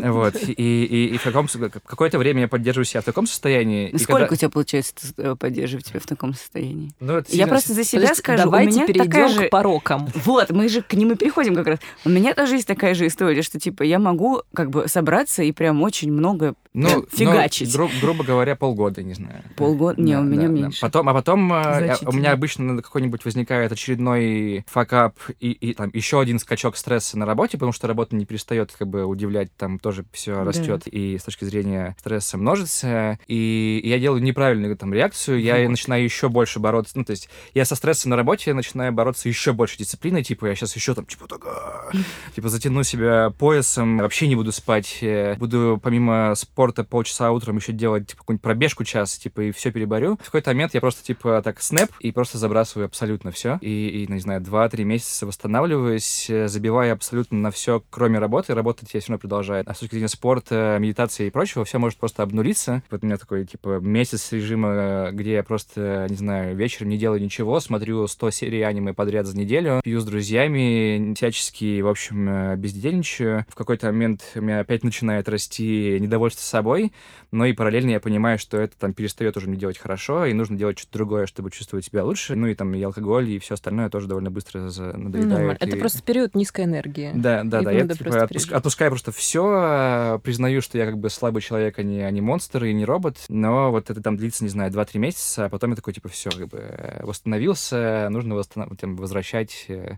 [0.00, 0.34] Вот.
[0.48, 1.48] И, и, и в каком
[1.86, 3.88] какое-то время я поддерживаю себя в таком состоянии.
[3.90, 6.92] и Сколько когда- у тебя получается э, поддерживать себя в таком состоянии?
[7.00, 9.46] Ну, это Я сильно- просто за себя Подожди, скажу, Давайте у меня перейдем такая же...
[9.46, 10.08] к порокам.
[10.24, 11.78] Вот, мы же к ним и переходим как раз.
[12.04, 15.52] У меня тоже есть такая же история, что, типа, я могу как бы собраться и
[15.52, 17.06] прям очень много Ну, прям
[17.40, 17.68] фигачить.
[17.76, 19.42] ну, гру- грубо говоря, полгода, не знаю.
[19.56, 20.00] Полгода?
[20.00, 20.80] Не, у меня меньше.
[20.80, 22.10] Потом, а потом э, я- у Значительно.
[22.16, 27.56] меня обычно какой-нибудь возникает очередной факап и, и там еще один скачок стресса на работе,
[27.58, 30.44] потому что работа не перестает как бы удивлять, там тоже все Да.
[30.44, 33.18] растет и с точки зрения стресса множится.
[33.26, 35.68] И я делаю неправильную там реакцию, я Вот.
[35.70, 36.92] начинаю еще больше бороться.
[36.96, 40.54] Ну, то есть я со стрессом на работе начинаю бороться еще больше дисциплиной, типа я
[40.54, 41.92] сейчас еще там типа такая,
[42.34, 47.72] типа затяну себя поясом, вообще не буду спать, э, буду помимо спорта полчаса утром еще
[47.72, 50.16] делать типа какую-нибудь пробежку час, типа и все переборю.
[50.20, 53.58] В какой-то момент я просто типа так снэп и просто забрасываю абсолютно все.
[53.60, 58.54] И, и, не знаю, 2-3 месяца восстанавливаюсь, э, забиваю абсолютно на все, кроме работы.
[58.54, 59.68] Работать я все равно продолжает.
[59.68, 62.82] А с точки зрения спорта, медитации и прочего, все может просто обнулиться.
[62.90, 67.20] Вот у меня такой, типа, месяц режима, где я просто, не знаю, вечером не делаю
[67.20, 73.46] ничего, смотрю 100 серий аниме подряд за неделю, пью с друзьями, всячески, в общем, бездельничаю.
[73.48, 76.92] В какой-то момент у меня опять начинает расти недовольство собой,
[77.30, 80.56] но и параллельно я понимаю, что это там перестает уже мне делать хорошо, и нужно
[80.56, 82.34] делать что-то другое, чтобы чувствовать себя лучше.
[82.34, 85.60] Ну и там и алкоголь, и все остальное тоже довольно быстро надоедает.
[85.60, 85.78] Ну, это и...
[85.78, 87.12] просто период низкой энергии.
[87.14, 87.70] Да, да, И да.
[87.72, 92.02] Я типа, отпуск- отпускаю просто все, признаю, что я как бы слабый человек, а не,
[92.02, 95.44] а не монстр и не робот, но вот это там длится, не знаю, 2-3 месяца,
[95.46, 99.96] а потом я такой, типа, все, как бы э, восстановился, нужно восстанов- возвращать э,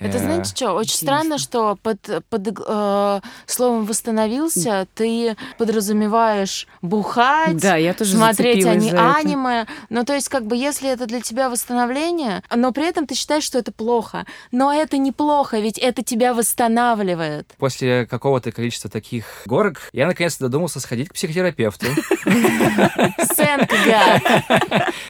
[0.00, 0.72] Это э, знаете что?
[0.72, 1.06] Очень интересно.
[1.06, 8.76] странно, что под, под э, словом восстановился ты подразумеваешь бухать, Да, я тоже смотреть зацепилась
[8.76, 9.14] ани- за это.
[9.16, 9.66] аниме.
[9.90, 13.44] Ну, то есть, как бы, если это для тебя восстановление, но при этом ты считаешь,
[13.44, 14.24] что это плохо.
[14.52, 17.54] Но это неплохо, ведь это тебя восстанавливает.
[17.58, 21.86] После какого-то количества таких горок я наконец-то додумался сходить к психотерапевту,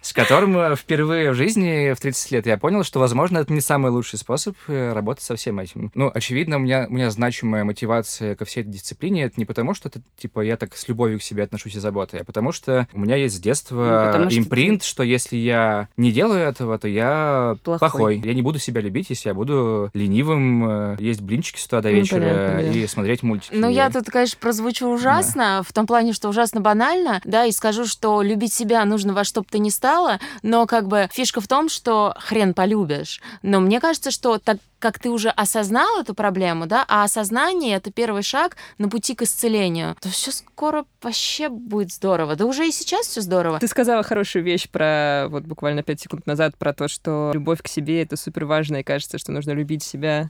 [0.03, 3.61] с которым э, впервые в жизни в 30 лет я понял, что, возможно, это не
[3.61, 5.91] самый лучший способ э, работать со всем этим.
[5.95, 9.25] Ну, очевидно, у меня, у меня значимая мотивация ко всей этой дисциплине.
[9.25, 12.21] Это не потому, что это, типа, я так с любовью к себе отношусь и заботой,
[12.21, 16.13] а потому что у меня есть с Ну, детства что импринт, что если я не
[16.13, 17.79] делаю этого, то я Плохой.
[17.79, 18.23] плохой.
[18.25, 21.89] Я не буду себя любить, если я буду ленивым, э, есть блинчики с утра до
[21.91, 22.79] Ну, вечера понятно, да.
[22.79, 23.55] и смотреть мультики.
[23.55, 27.87] Ну, я тут, конечно, прозвучу ужасно, в том плане, что ужасно банально, да, и скажу,
[27.87, 31.49] что любить себя нужно во что бы то ни стало, но как бы фишка в
[31.49, 33.21] том, что хрен полюбишь.
[33.43, 37.91] Но мне кажется, что так как ты уже осознал эту проблему, да, а осознание— это
[37.91, 42.37] первый шаг на пути к исцелению, то все скоро вообще будет здорово.
[42.37, 43.59] Да уже и сейчас все здорово.
[43.59, 47.69] Ты сказала хорошую вещь про, вот буквально пять секунд назад, про то, что любовь к
[47.69, 50.29] себе— это супер важно, и кажется, что нужно любить себя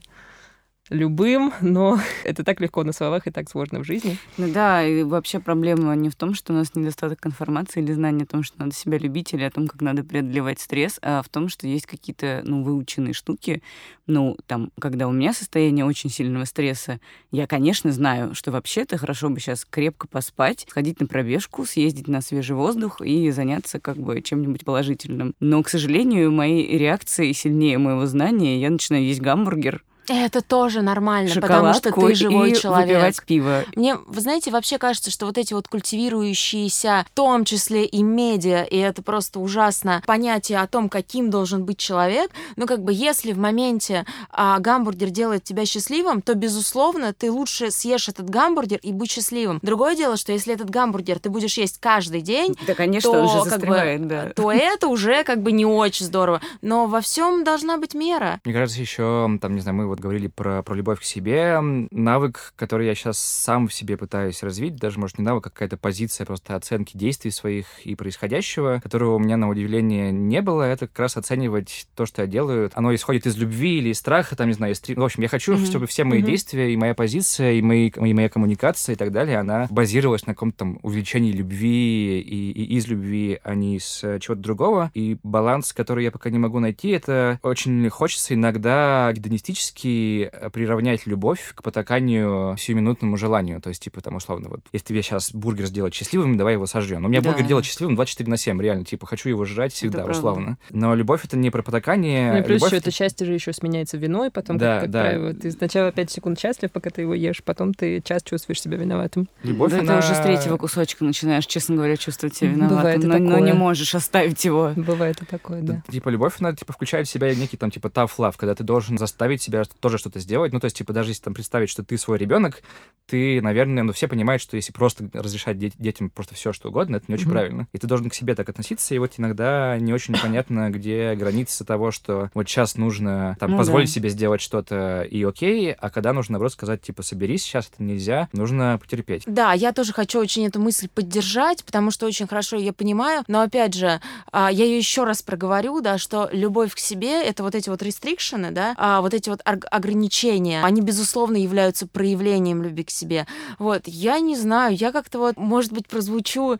[0.89, 4.17] любым, но это так легко на словах и так сложно в жизни.
[4.37, 8.23] Ну да, и вообще проблема не в том, что у нас недостаток информации или знания
[8.23, 11.29] о том, что надо себя любить, или о том, как надо преодолевать стресс, а в
[11.29, 13.61] том, что есть какие-то, ну, выученные штуки.
[14.05, 16.99] Ну, там, когда у меня состояние очень сильного стресса,
[17.31, 22.21] я, конечно, знаю, что вообще-то хорошо бы сейчас крепко поспать, сходить на пробежку, съездить на
[22.21, 25.33] свежий воздух и заняться как бы чем-нибудь положительным.
[25.39, 28.59] Но, к сожалению, мои реакции сильнее моего знания.
[28.61, 32.87] Я начинаю есть гамбургер, Это тоже нормально, потому что ты живой и человек.
[32.87, 33.63] выпивать пиво.
[33.75, 38.63] Мне, вы знаете, вообще кажется, что вот эти вот культивирующиеся, в том числе и медиа,
[38.63, 43.33] и это просто ужасно, понятие о том, каким должен быть человек, ну, как бы, если
[43.33, 48.91] в моменте а, гамбургер делает тебя счастливым, то, безусловно, ты лучше съешь этот гамбургер и
[48.91, 49.59] будь счастливым.
[49.61, 53.49] Другое дело, что если этот гамбургер ты будешь есть каждый день, Да, конечно, то, уже
[53.49, 54.29] как бы, да.
[54.35, 56.41] то это уже как бы не очень здорово.
[56.61, 58.39] Но во всем должна быть мера.
[58.45, 61.59] Мне кажется, еще, там, не знаю, мы вот говорили про, про любовь к себе.
[61.61, 65.77] Навык, который я сейчас сам в себе пытаюсь развить, даже, может, не навык, а какая-то
[65.77, 70.87] позиция просто оценки действий своих и происходящего, которого у меня, на удивление, не было, это
[70.87, 72.69] как раз оценивать то, что я делаю.
[72.73, 74.79] Оно исходит из любви или из страха, там, не знаю, из...
[74.79, 75.65] три- В общем, я хочу, Мгм.
[75.65, 76.27] чтобы все мои Мгм.
[76.27, 80.33] действия и моя позиция, и, мои, и моя коммуникация и так далее, она базировалась на
[80.33, 84.91] каком-то там увеличении любви и, и из любви, а не из э, чего-то другого.
[84.93, 89.86] И баланс, который я пока не могу найти, это очень хочется иногда гедонистически
[90.31, 93.61] э, приравнять любовь к потаканию сиюминутному желанию.
[93.61, 97.01] То есть, типа, там, условно, вот, если тебе сейчас бургер сделать счастливым, давай его сожрем.
[97.01, 97.29] Но у меня Да.
[97.29, 98.85] бургер делать счастливым 24 на 7, реально.
[98.85, 100.11] Типа, хочу его жрать всегда, правда.
[100.17, 100.57] условно.
[100.69, 102.33] Но любовь— это не про потакание.
[102.33, 104.81] Ну и плюс любовь еще это- это счастье же еще сменяется виной, потом, Да, как,
[104.83, 105.01] как да.
[105.03, 108.77] правило, ты сначала 5 секунд счастлив, пока ты его ешь, потом ты час чувствуешь себя
[108.77, 109.27] виноватым.
[109.43, 109.99] Любовь, да она...
[110.01, 113.39] ты уже с третьего кусочка начинаешь, честно говоря, чувствовать себя Бывает виноватым, и но, но
[113.39, 113.53] не такое.
[113.59, 114.71] можешь оставить его.
[114.75, 115.81] Бывает и такое, да.
[115.89, 118.97] Типа, любовь, она, типа, включает в себя некий, там, типа, tough love, когда ты должен
[118.97, 120.53] заставить себя тоже что-то сделать.
[120.53, 122.61] Ну, то есть, типа, даже если там представить, что ты свой ребенок,
[123.05, 126.97] ты, наверное, ну, все понимают, что если просто разрешать де- детям просто все, что угодно,
[126.97, 127.33] это не очень Мгм.
[127.33, 127.67] правильно.
[127.73, 131.63] И ты должен к себе так относиться, и вот иногда не очень понятно, где границы
[131.65, 133.93] того, что вот сейчас нужно, там, Ну позволить да.
[133.93, 138.27] себе сделать что-то и окей, а когда нужно, наоборот, сказать, типа, соберись, сейчас это нельзя,
[138.33, 139.23] нужно потерпеть.
[139.25, 143.23] Да, я тоже хочу очень эту мысль поддержать, потому что очень хорошо ее понимаю.
[143.27, 147.43] Но опять же, а, я ее еще раз проговорю, да, что любовь к себе это
[147.43, 152.83] вот эти вот рестрикшены, да, а, вот эти вот ограничения, они безусловно являются проявлением любви
[152.83, 153.27] к себе.
[153.59, 156.57] Вот, я не знаю, я как-то вот, может быть, прозвучу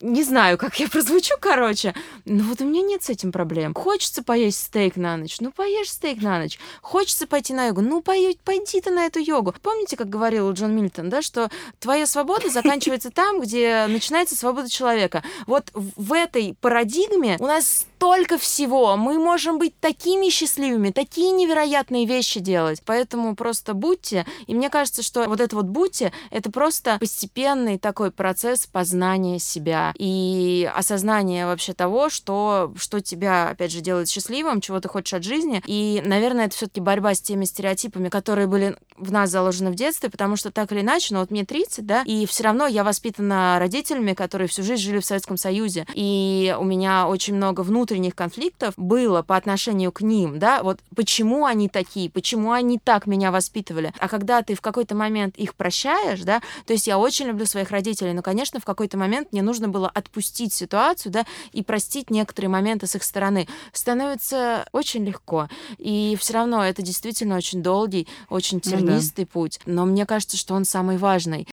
[0.00, 3.74] не знаю, как я прозвучу, короче, но вот у меня нет с этим проблем.
[3.74, 6.58] Хочется поесть стейк на ночь, ну поешь стейк на ночь.
[6.80, 9.54] Хочется пойти на йогу, ну пою- пойди ты на эту йогу.
[9.62, 15.22] Помните, как говорил Джон Мильтон, да, что твоя свобода заканчивается там, где начинается свобода человека.
[15.46, 18.96] Вот в этой парадигме у нас столько всего.
[18.96, 22.80] Мы можем быть такими счастливыми, такие невероятные вещи делать.
[22.86, 24.24] Поэтому просто будьте.
[24.46, 29.92] И мне кажется, что вот это вот будьте, это просто постепенный такой процесс познания себя
[29.98, 35.22] и осознания вообще того, что, что тебя, опять же, делает счастливым, чего ты хочешь от
[35.22, 35.62] жизни.
[35.66, 40.08] И, наверное, это все-таки борьба с теми стереотипами, которые были в нас заложены в детстве,
[40.08, 43.58] потому что так или иначе, ну вот мне 30, да, и все равно я воспитана
[43.58, 48.74] родителями, которые всю жизнь жили в Советском Союзе, и у меня очень много внутренних конфликтов
[48.76, 53.92] было по отношению к ним, да, вот почему они такие, почему они так меня воспитывали.
[53.98, 57.70] А когда ты в какой-то момент их прощаешь, да, то есть я очень люблю своих
[57.70, 62.50] родителей, но, конечно, в какой-то момент мне нужно было отпустить ситуацию, да, и простить некоторые
[62.50, 63.48] моменты с их стороны.
[63.72, 65.48] Становится очень легко.
[65.78, 69.32] И все равно это действительно очень долгий, очень тернистый ну, да.
[69.32, 69.60] путь.
[69.66, 71.46] Но мне кажется, что он самый важный.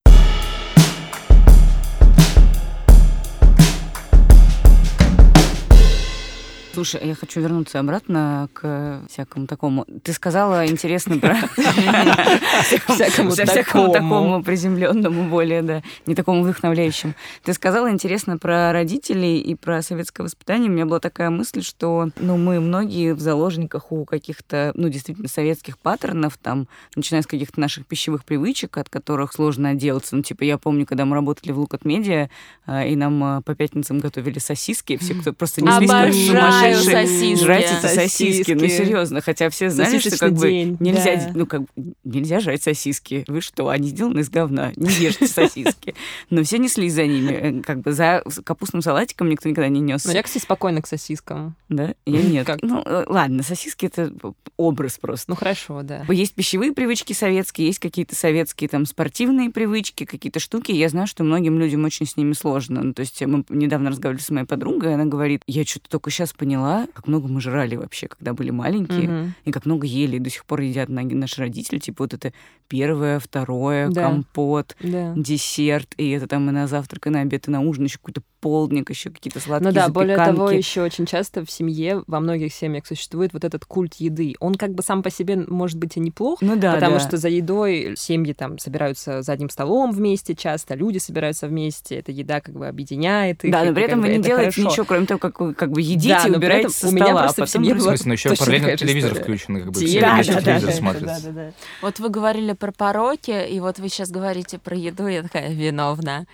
[6.78, 9.84] Слушай, я хочу вернуться обратно к всякому такому.
[10.04, 11.34] Ты сказала интересно про
[12.62, 17.14] всякому такому приземленному, более, да, не такому вдохновляющему.
[17.42, 20.70] Ты сказала интересно про родителей и про советское воспитание.
[20.70, 25.26] У меня была такая мысль, что, ну, мы многие в заложниках у каких-то, ну, действительно
[25.26, 30.14] советских паттернов, там, начиная с каких-то наших пищевых привычек, от которых сложно отделаться.
[30.14, 32.28] Ну, типа, я помню, когда мы работали в Лукат Медиа,
[32.68, 36.28] и нам а, по пятницам готовили сосиски, все, кто просто неслись
[36.74, 37.44] как сумасшедшие сосиски.
[37.44, 38.52] Жрать эти сосиски.
[38.52, 39.20] Ну, серьезно.
[39.20, 41.30] Хотя все знали, что как бы нельзя, да.
[41.34, 41.62] ну, как
[42.04, 43.24] нельзя жрать сосиски.
[43.28, 44.72] Вы что, они сделаны из говна.
[44.76, 45.94] Не ешьте сосиски.
[46.30, 47.32] Но все неслись за ними.
[47.32, 50.04] Э, как бы за капустным салатиком никто никогда не нес.
[50.04, 51.56] Но я, кстати, спокойно к сосискам.
[51.68, 51.94] Да?
[52.06, 52.46] Я нет.
[52.46, 52.62] Как?
[52.62, 54.12] Ну, э, ладно, сосиски— это
[54.56, 55.30] образ просто.
[55.30, 56.04] Ну, хорошо, да.
[56.08, 60.72] Есть пищевые привычки советские, есть какие-то советские там спортивные привычки, какие-то штуки.
[60.72, 62.82] Я знаю, что многим людям очень с ними сложно.
[62.82, 66.32] Ну, то есть мы недавно разговаривали с моей подругой, она говорит, я что-то только сейчас
[66.32, 69.30] поняла, поняла, как много мы жрали вообще, когда были маленькие, угу.
[69.44, 71.78] и как много ели, и до сих пор едят наши родители.
[71.78, 72.32] Типа вот это
[72.68, 74.04] первое, второе, да.
[74.04, 75.12] компот, да.
[75.14, 78.22] десерт, и это там и на завтрак, и на обед, и на ужин еще какой-то
[78.40, 79.94] полдник, еще какие-то сладкие Ну да, запеканки.
[79.94, 84.34] более того, еще очень часто в семье, во многих семьях существует вот этот культ еды.
[84.38, 87.00] Он как бы сам по себе может быть и неплох, ну, да, потому да.
[87.00, 92.12] что за едой семьи там собираются за одним столом вместе часто, люди собираются вместе, эта
[92.12, 93.52] еда как бы объединяет их.
[93.52, 94.70] Да, но при этом вы не делаете хорошо.
[94.70, 96.90] ничего, кроме того, как вы как бы едите да, убираете со стола.
[96.90, 100.00] У меня просто а в семье было ну, еще параллельно телевизор включен, как бы все
[100.00, 101.54] да, да, телевизор смотрят.
[101.82, 106.26] Вот вы говорили про пороки, и вот вы сейчас говорите про еду, я такая виновна.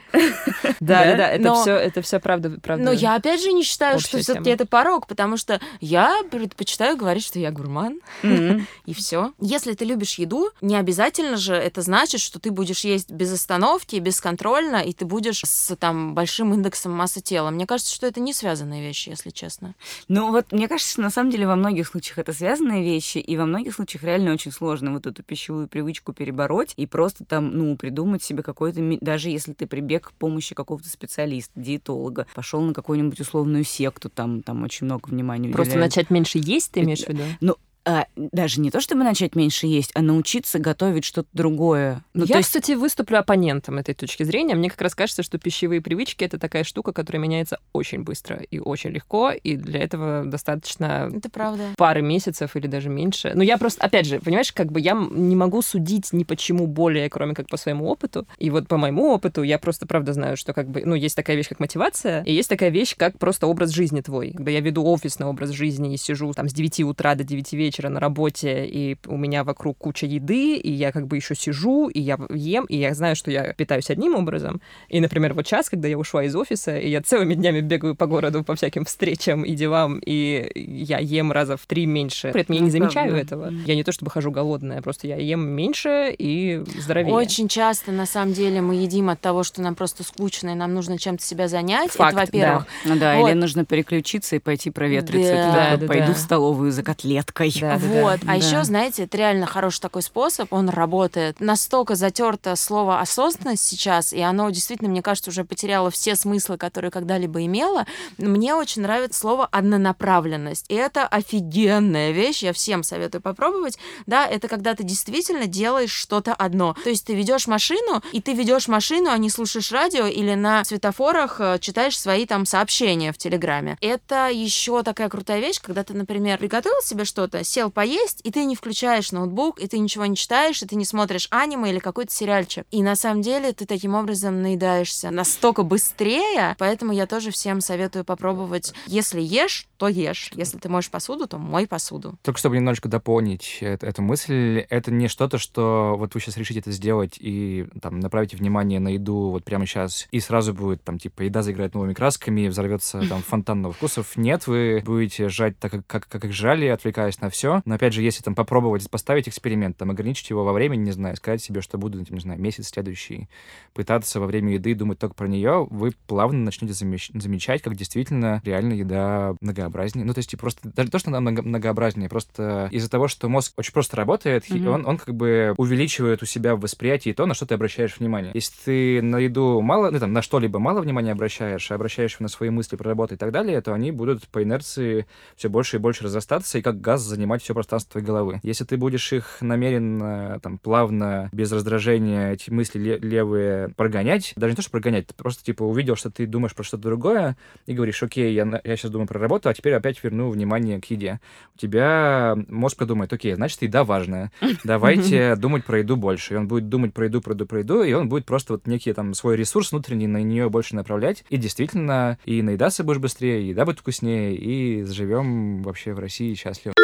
[0.81, 2.85] Да, да, да, это все, это все правда, правда.
[2.85, 7.25] Но я опять же не считаю, что все-таки это порог, потому что я предпочитаю говорить,
[7.25, 9.33] что я гурман, и все.
[9.41, 13.97] Если ты любишь еду, не обязательно же это значит, что ты будешь есть без остановки,
[13.97, 17.51] бесконтрольно, и ты будешь с там большим индексом массы тела.
[17.51, 19.75] Мне кажется, что это не связанные вещи, если честно.
[20.09, 23.47] Ну вот, мне кажется, на самом деле во многих случаях это связанные вещи, и во
[23.47, 28.23] многих случаях реально очень сложно вот эту пищевую привычку перебороть и просто там, ну, придумать
[28.23, 33.65] себе какой-то, даже если ты прибег к помощи какого-то специалиста, диетолога, пошел на какую-нибудь условную
[33.65, 35.95] секту, там, там очень много внимания Просто уделяют.
[35.97, 37.23] начать меньше есть, ты имеешь в виду?
[37.41, 42.03] Ну, а, даже не то, чтобы начать меньше есть, а научиться готовить что-то другое.
[42.15, 42.49] Ну, Я, есть...
[42.49, 44.55] кстати, выступлю оппонентом этой точки зрения.
[44.55, 48.59] Мне как раз кажется, что пищевые привычки— это такая штука, которая меняется очень быстро и
[48.59, 51.65] очень легко, и для этого достаточно это правда.
[51.77, 53.33] пары месяцев или даже меньше.
[53.35, 57.11] Но я просто, опять же, понимаешь, как бы я не могу судить ни почему более,
[57.11, 58.27] кроме как по своему опыту.
[58.39, 61.37] И вот по моему опыту я просто, правда, знаю, что как бы, ну, есть такая
[61.37, 64.33] вещь, как мотивация, и есть такая вещь, как просто образ жизни твой.
[64.33, 67.74] Когда я веду офисный образ жизни и сижу там с 9 утра до 9 вечера,
[67.75, 71.89] вечера на работе, и у меня вокруг куча еды, и я как бы еще сижу,
[71.89, 74.61] и я ем, и я знаю, что я питаюсь одним образом.
[74.89, 78.07] И, например, вот час, когда я ушла из офиса, и я целыми днями бегаю по
[78.07, 82.31] городу по всяким встречам и делам, и я ем раза в три меньше.
[82.33, 83.27] При этом я не замечаю правда.
[83.27, 83.53] этого.
[83.67, 87.13] Я не то чтобы хожу голодная, просто я ем меньше и здоровее.
[87.15, 90.75] Очень часто, на самом деле, мы едим от того, что нам просто скучно, и нам
[90.75, 91.91] нужно чем-то себя занять.
[91.93, 92.67] Факт, Это, во-первых.
[92.85, 92.91] Да.
[92.95, 93.29] Ну да, вот.
[93.29, 95.33] или нужно переключиться и пойти проветриться.
[95.33, 96.15] Да, Это такой, да, пойду да.
[96.15, 97.53] в столовую за котлеткой.
[97.71, 98.21] Да, вот.
[98.21, 98.35] Да, а да.
[98.35, 101.41] еще, знаете, это реально хороший такой способ, он работает.
[101.41, 106.91] Настолько затерто слово осознанность сейчас, и оно действительно, мне кажется, уже потеряло все смыслы, которые
[106.91, 107.87] когда-либо имело.
[108.19, 110.67] Мне очень нравится слово однонаправленность.
[110.69, 113.79] И это офигенная вещь, я всем советую попробовать.
[114.07, 116.77] Да, это когда ты действительно делаешь что-то одно.
[116.85, 120.65] То есть ты ведешь машину, и ты ведешь машину, а не слушаешь радио или на
[120.65, 123.79] светофорах э, читаешь свои там сообщения в Телеграме.
[123.81, 128.45] Это еще такая крутая вещь, когда ты, например, приготовил себе что-то, сел поесть, и ты
[128.45, 132.13] не включаешь ноутбук, и ты ничего не читаешь, и ты не смотришь аниме или какой-то
[132.13, 132.67] сериальчик.
[132.73, 138.05] И на самом деле ты таким образом наедаешься настолько быстрее, поэтому я тоже всем советую
[138.05, 140.31] попробовать, если ешь, то ешь.
[140.35, 142.19] Если ты моешь посуду, то мой посуду.
[142.23, 146.61] Только чтобы немножечко дополнить эту, эту мысль, это не что-то, что вот вы сейчас решите
[146.61, 150.99] это сделать и там направите внимание на еду вот прямо сейчас, и сразу будет там
[150.99, 154.17] типа еда заиграет новыми красками, взорвется там фонтан новых вкусов.
[154.17, 157.61] Нет, вы будете жать так, как, как, как их жали, отвлекаясь на все.
[157.67, 161.17] Но опять же, если там попробовать поставить эксперимент, там ограничить его во времени, не знаю,
[161.17, 163.29] сказать себе, что буду, не знаю, месяц следующий,
[163.75, 168.73] пытаться во время еды думать только про нее, вы плавно начнете замечать, как действительно реально
[168.73, 169.35] еда
[169.75, 170.07] многообразнее.
[170.07, 173.53] Ну, то есть, типа, просто даже то, что она многообразнее, просто из-за того, что мозг
[173.57, 174.69] очень просто работает, mm-hmm.
[174.69, 178.31] он, он как бы увеличивает у себя в восприятии то, на что ты обращаешь внимание.
[178.35, 182.29] Если ты на еду мало, ну, там, на что-либо мало внимания обращаешь, а обращаешь на
[182.29, 185.07] свои мысли про работу и так далее, то они будут по инерции
[185.37, 188.41] все больше и больше разрастаться и как газ занимать все пространство твоей головы.
[188.43, 194.57] Если ты будешь их намеренно, там, плавно, без раздражения эти мысли левые прогонять, даже не
[194.57, 198.03] то, что прогонять, ты просто, типа, увидел, что ты думаешь про что-то другое, и говоришь,
[198.03, 201.21] окей, я, я сейчас думаю про работу, а теперь опять верну внимание к еде.
[201.55, 204.31] У тебя мозг подумает, окей, значит, еда важная.
[204.65, 206.35] Давайте думать про еду больше.
[206.35, 208.67] И он будет думать про еду, про еду, про еду, и он будет просто вот
[208.67, 211.25] некий там свой ресурс внутренний на нее больше направлять.
[211.31, 216.35] И действительно, и наедаться будешь быстрее, и еда будет вкуснее, и заживем вообще в России
[216.35, 216.75] счастливо.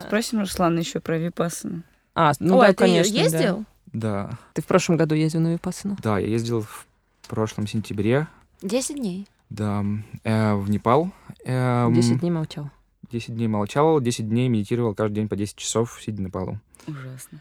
[0.00, 1.82] Спросим Руслана еще про Випассану.
[2.14, 3.14] А, ну Ой, да, а ты конечно.
[3.14, 3.64] ездил?
[3.92, 4.30] Да.
[4.54, 5.96] Ты в прошлом году ездил на Випассану?
[6.02, 6.86] Да, я ездил в
[7.28, 8.26] прошлом сентябре.
[8.62, 9.26] Десять дней.
[9.50, 9.84] Да,
[10.24, 11.10] э, в Непал.
[11.44, 12.70] Э, Десять дней молчал.
[13.10, 16.58] 10 дней молчал, 10 дней медитировал каждый день по 10 часов, сидя на полу.
[16.86, 17.40] Ужасно.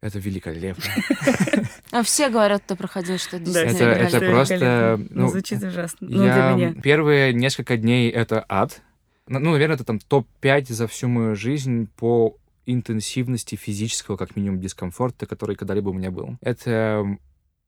[0.00, 0.84] Это великолепно.
[1.90, 4.30] А все говорят, кто проходил, что это, это великолепно.
[4.30, 4.96] просто...
[5.10, 6.06] Ну, Ну, звучит ужасно.
[6.08, 6.82] Ну, я для меня.
[6.82, 8.82] первые несколько дней это ад.
[9.26, 12.36] Ну, ну, наверное, это там топ-5 за всю мою жизнь по
[12.66, 16.36] интенсивности физического, как минимум, дискомфорта, который когда-либо у меня был.
[16.42, 17.16] Это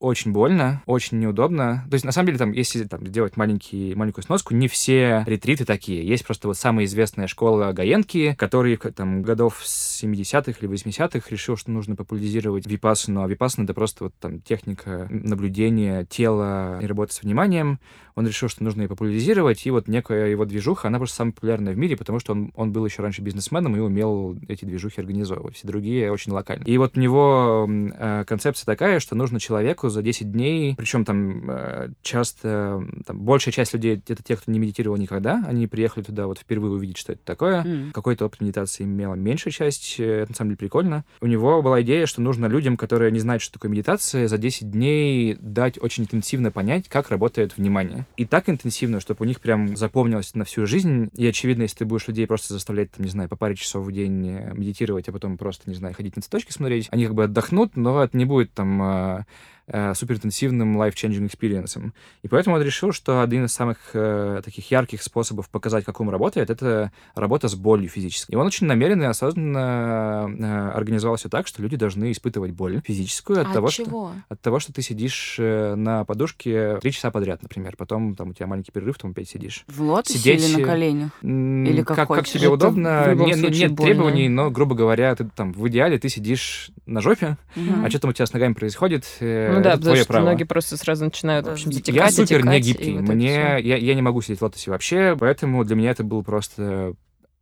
[0.01, 1.85] очень больно, очень неудобно.
[1.91, 5.67] То есть, на самом деле, там, если там, сделать маленький, маленькую сноску, не все ретриты
[5.67, 6.07] такие.
[6.07, 11.57] Есть просто вот самая известная школа Гаенки, который там годов с 70-х или 80-х решил,
[11.57, 13.23] что нужно популяризировать випассану.
[13.23, 17.79] А випассана— это просто вот там техника наблюдения тела и работы с вниманием.
[18.21, 21.73] Он решил, что нужно ее популяризировать, и вот некая его движуха, она просто самая популярная
[21.73, 25.57] в мире, потому что он, он был еще раньше бизнесменом и умел эти движухи организовывать.
[25.57, 26.69] Все другие очень локальные.
[26.69, 31.51] И вот у него э, концепция такая, что нужно человеку за 10 дней, причем там
[31.51, 36.27] э, часто, там, большая часть людей, это те, кто не медитировал никогда, они приехали туда
[36.27, 37.65] вот впервые увидеть, что это такое.
[37.65, 37.91] М.
[37.93, 41.07] Какой-то опыт медитации имела меньшая часть, э, это на самом деле прикольно.
[41.23, 44.71] У него была идея, что нужно людям, которые не знают, что такое медитация, за 10
[44.71, 48.07] дней дать очень интенсивно понять, как работает внимание.
[48.17, 51.11] И так интенсивно, чтобы у них прям запомнилось на всю жизнь.
[51.17, 53.93] И очевидно, если ты будешь людей просто заставлять, там, не знаю, по паре часов в
[53.93, 57.25] день э, медитировать, а потом просто, не знаю, ходить на цветочки смотреть, они как бы
[57.25, 59.25] отдохнут, но это не будет там
[59.73, 61.95] э, э, суперинтенсивным life-changing experience ом.
[62.23, 66.11] И поэтому он решил, что один из самых э, таких ярких способов показать, как ум
[66.11, 68.33] работает, это работа с болью физической.
[68.33, 72.81] И он очень намеренно и осознанно э, организовал все так, что люди должны испытывать боль
[72.85, 74.13] физическую от А того, от что чего?
[74.29, 77.75] от того, что ты сидишь э, на подушке три часа подряд, например.
[77.77, 79.65] Потом там у тебя маленький перерыв, там опять сидишь.
[79.69, 81.11] В лотосе Сидеть, или э, на коленях?
[81.23, 83.03] М, Или как как, как тебе Это удобно.
[83.07, 83.41] в любом Нет,
[83.73, 83.77] больно.
[83.77, 87.85] требований, но, грубо говоря, ты там в идеале ты сидишь на жопе, Мгм.
[87.85, 90.25] а что там у тебя с ногами происходит, э, Ну да, это потому что право.
[90.27, 92.93] ноги просто сразу начинают, в общем, Я затекать, Я супер не гибкий.
[92.99, 96.23] вот Мне, я, я не могу сидеть в лотосе вообще, поэтому для меня это был
[96.23, 96.95] просто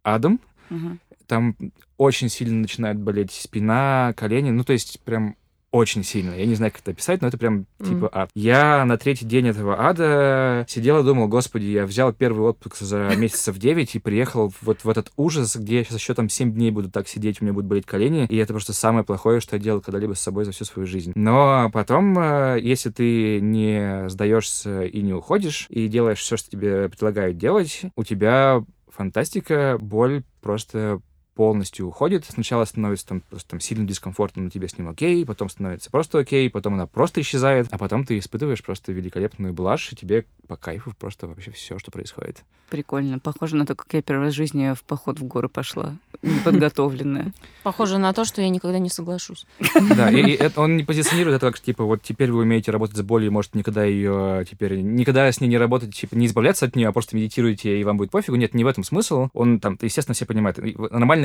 [0.02, 0.40] адом.
[0.70, 1.00] Мгм.
[1.26, 1.56] Там
[1.96, 4.50] очень сильно начинает болеть спина, колени.
[4.50, 5.36] Ну, то есть прям
[5.78, 6.34] очень сильно.
[6.34, 8.10] Я не знаю, как это описать, но это прям типа Мгм.
[8.12, 8.30] ад.
[8.34, 13.08] Я на третий день этого ада сидел и думал, господи, я взял первый отпуск за
[13.16, 16.70] месяцев 9 и приехал вот в этот ужас, где я сейчас еще там 7 дней
[16.70, 19.62] буду так сидеть, у меня будут болеть колени, и это просто самое плохое, что я
[19.62, 21.12] делал когда-либо с собой за всю свою жизнь.
[21.14, 26.88] Но потом, э, если ты не сдаешься и не уходишь, и делаешь все, что тебе
[26.88, 31.00] предлагают делать, у тебя фантастика, боль просто
[31.39, 32.24] полностью уходит.
[32.24, 36.18] Сначала становится там просто там сильным дискомфортом, но тебе с ним окей, потом становится просто
[36.18, 40.57] окей, потом она просто исчезает, а потом ты испытываешь просто великолепную блажь, и тебе по
[40.57, 42.43] кайфу просто вообще все, что происходит.
[42.70, 43.20] Прикольно.
[43.20, 45.97] Похоже на то, как я первый раз в жизни в поход в горы пошла.
[46.22, 47.32] Неподготовленная.
[47.62, 49.47] Похоже на то, что я никогда не соглашусь.
[49.97, 52.97] Да, и, и это- он не позиционирует это как, типа, вот теперь вы умеете работать
[52.97, 56.76] с болью, может, никогда ее теперь, никогда с ней не работать, типа, не избавляться от
[56.76, 58.36] нее, а просто медитируете, и вам будет пофигу.
[58.36, 59.28] Нет, не в этом смысл.
[59.32, 60.59] Он там, естественно, все понимают.
[60.59, 60.76] И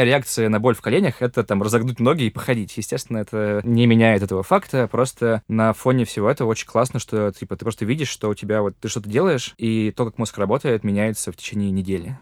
[0.04, 2.76] Нормальная реакция на боль в коленях— это там разогнуть ноги и походить.
[2.76, 7.56] Естественно, это не меняет этого факта, просто на фоне всего этого очень классно, что, типа,
[7.56, 10.84] ты просто видишь, что у тебя вот, ты что-то делаешь, и то, как мозг работает,
[10.84, 12.18] меняется в течение недели.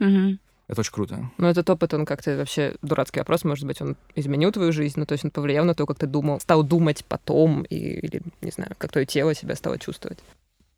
[0.68, 1.32] Это очень круто.
[1.38, 5.08] Ну, этот опыт, он как-то вообще дурацкий вопрос, может быть, он изменил твою жизнь, ну,
[5.08, 8.52] то есть он повлиял на то, как ты думал, стал думать потом, и, или, не
[8.52, 10.20] знаю, как твое тело себя стало чувствовать.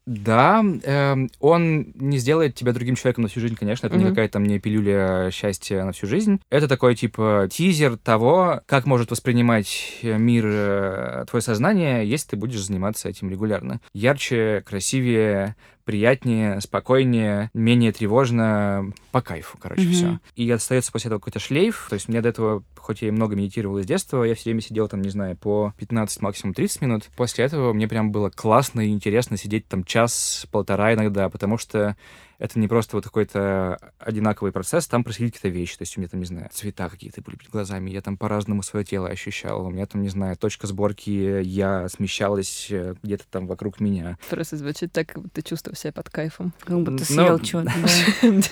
[0.06, 3.88] Да, эм, он не сделает тебя другим человеком на всю жизнь, конечно.
[3.88, 6.42] Это не какая-то там не пилюля счастья на всю жизнь.
[6.50, 12.36] Это такой, типа, тизер того, как может воспринимать э, мир э, твое сознание, если ты
[12.36, 13.80] будешь заниматься этим регулярно.
[13.94, 15.56] Ярче, красивее,
[15.86, 19.92] приятнее, спокойнее, менее тревожно, по кайфу, короче, Мгм.
[19.92, 20.20] все.
[20.36, 21.88] И остается после этого какой-то шлейф.
[21.90, 24.62] То есть мне до этого, хоть я и много медитировал из детства, я все время
[24.62, 27.10] сидел там, не знаю, по 15, максимум 30 минут.
[27.16, 31.96] После этого мне прям было классно и интересно сидеть там час-полтора иногда, потому что
[32.44, 35.78] это не просто вот какой-то одинаковый процесс, там происходили какие-то вещи.
[35.78, 38.64] То есть у меня там, не знаю, цвета какие-то были перед глазами, я там по-разному
[38.64, 39.66] свое тело ощущал.
[39.66, 44.18] У меня там, не знаю, точка сборки я смещалась э, где-то там вокруг меня.
[44.30, 46.52] Просто звучит так, как будто чувствовал себя под кайфом.
[46.60, 47.72] Как будто съел чего-то.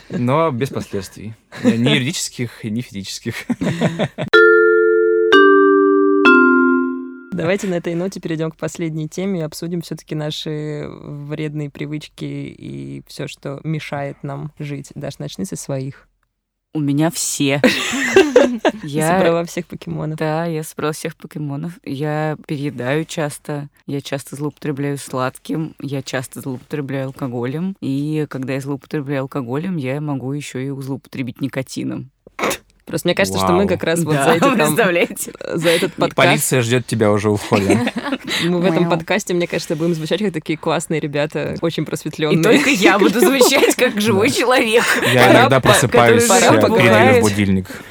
[0.17, 1.35] Но без последствий.
[1.61, 3.35] Ни юридических, ни физических.
[7.41, 13.01] Давайте на этой ноте перейдем к последней теме и обсудим все-таки наши вредные привычки и
[13.07, 14.91] все, что мешает нам жить.
[14.93, 16.07] Даш, начни со своих.
[16.75, 17.59] У меня все.
[18.83, 20.19] Я собрала всех покемонов.
[20.19, 21.79] Да, я собрала всех покемонов.
[21.83, 27.75] Я переедаю часто, я часто злоупотребляю сладким, я часто злоупотребляю алкоголем.
[27.81, 32.11] И когда я злоупотребляю алкоголем, я могу еще и злоупотребить никотином.
[32.91, 33.67] Просто мне кажется, что мы Вау.
[33.69, 37.29] как раз вот Да, за, эти, там, за этот И подкаст, полиция ждет тебя уже
[37.29, 37.63] у входа.
[38.43, 42.43] мы в этом подкасте, мне кажется, будем звучать как такие классные ребята, очень И просветленные.
[42.43, 44.83] только я буду звучать как живой человек.
[45.13, 47.81] Я иногда просыпаюсь, передаю будильник.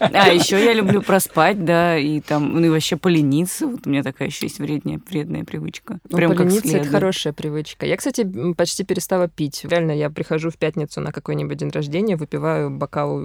[0.00, 3.66] А еще я люблю проспать, да, и там, ну и вообще полениться.
[3.66, 6.00] Вот у меня такая еще есть вредная, вредная привычка.
[6.08, 7.84] Ну, Прям как полениться это хорошая привычка.
[7.84, 8.26] Я, кстати,
[8.56, 9.60] почти перестала пить.
[9.64, 13.20] Реально, я прихожу в пятницу на какой-нибудь день рождения, выпиваю бокал,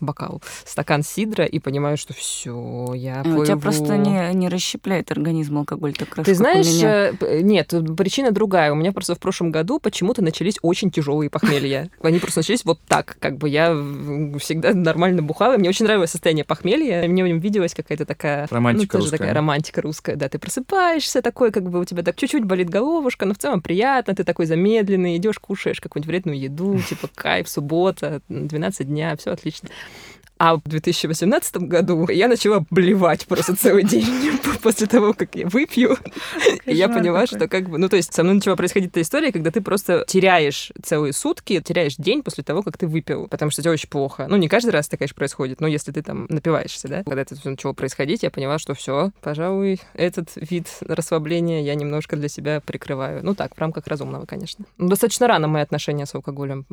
[0.00, 0.17] бокал,
[0.64, 3.60] стакан сидра и понимаю, что все, я А У тебя плыву.
[3.60, 7.12] просто не, не расщепляет организм алкоголь так хорошо, Ты как у знаешь, меня.
[7.20, 8.72] э, нет, причина другая.
[8.72, 11.90] У меня просто в прошлом году почему-то начались очень тяжелые похмелья.
[12.02, 13.16] Они просто начались вот так.
[13.20, 13.70] Как бы я
[14.38, 15.56] всегда нормально бухала.
[15.56, 17.06] Мне очень нравилось состояние похмелья.
[17.08, 18.46] Мне в нем виделась какая-то такая...
[18.50, 19.18] Романтика ну, тоже русская.
[19.18, 20.16] такая романтика русская.
[20.16, 23.60] Да, ты просыпаешься такой, как бы у тебя так чуть-чуть болит головушка, но в целом
[23.60, 24.14] приятно.
[24.14, 29.68] Ты такой замедленный, идешь, кушаешь какую-нибудь вредную еду, типа кайф, суббота, 12 дня, все отлично.
[30.38, 34.06] А в 2018 году я начала блевать просто целый день
[34.62, 35.96] после того, как я выпью.
[36.64, 37.38] И я поняла, какой.
[37.38, 37.78] что как бы...
[37.78, 41.60] Ну, то есть со мной начала происходить эта история, когда ты просто теряешь целые сутки,
[41.60, 44.26] теряешь день после того, как ты выпил, потому что тебе очень плохо.
[44.28, 47.02] Ну, не каждый раз это, конечно, происходит, но если ты там напиваешься, да?
[47.02, 52.16] Когда это все начало происходить, я поняла, что все, пожалуй, этот вид расслабления я немножко
[52.16, 53.24] для себя прикрываю.
[53.24, 54.64] Ну, так, в рамках разумного, конечно.
[54.76, 56.64] Ну, достаточно рано мои отношения с алкоголем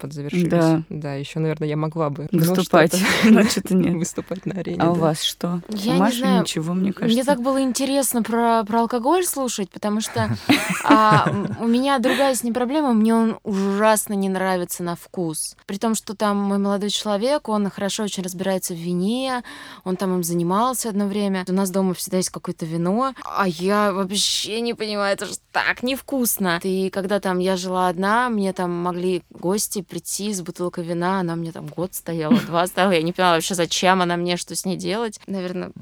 [0.00, 0.48] подзавершились.
[0.48, 0.82] Да.
[0.88, 2.94] Да, еще, наверное, я могла бы но Выступать.
[3.50, 3.94] что-то- нет.
[3.94, 4.78] Выступать на арене.
[4.80, 5.60] А у вас что?
[5.68, 6.40] Я не знаю.
[6.42, 7.14] ничего, мне кажется.
[7.14, 10.36] Мне так было интересно про, про алкоголь слушать, потому что
[10.84, 11.28] а,
[11.60, 15.56] у меня другая с ним проблема, мне он ужасно не нравится на вкус.
[15.66, 19.42] При том, что там мой молодой человек, он хорошо очень разбирается в вине,
[19.84, 21.44] он там им занимался одно время.
[21.48, 25.82] У нас дома всегда есть какое-то вино, а я вообще не понимаю, это же так
[25.82, 26.60] невкусно.
[26.62, 31.36] И когда там я жила одна, мне там могли гости прийти с бутылкой вина, она
[31.36, 34.64] мне там год стояла, два стояла, я не поняла вообще, зачем она мне, что с
[34.64, 35.20] ней делать.
[35.26, 35.72] Наверное,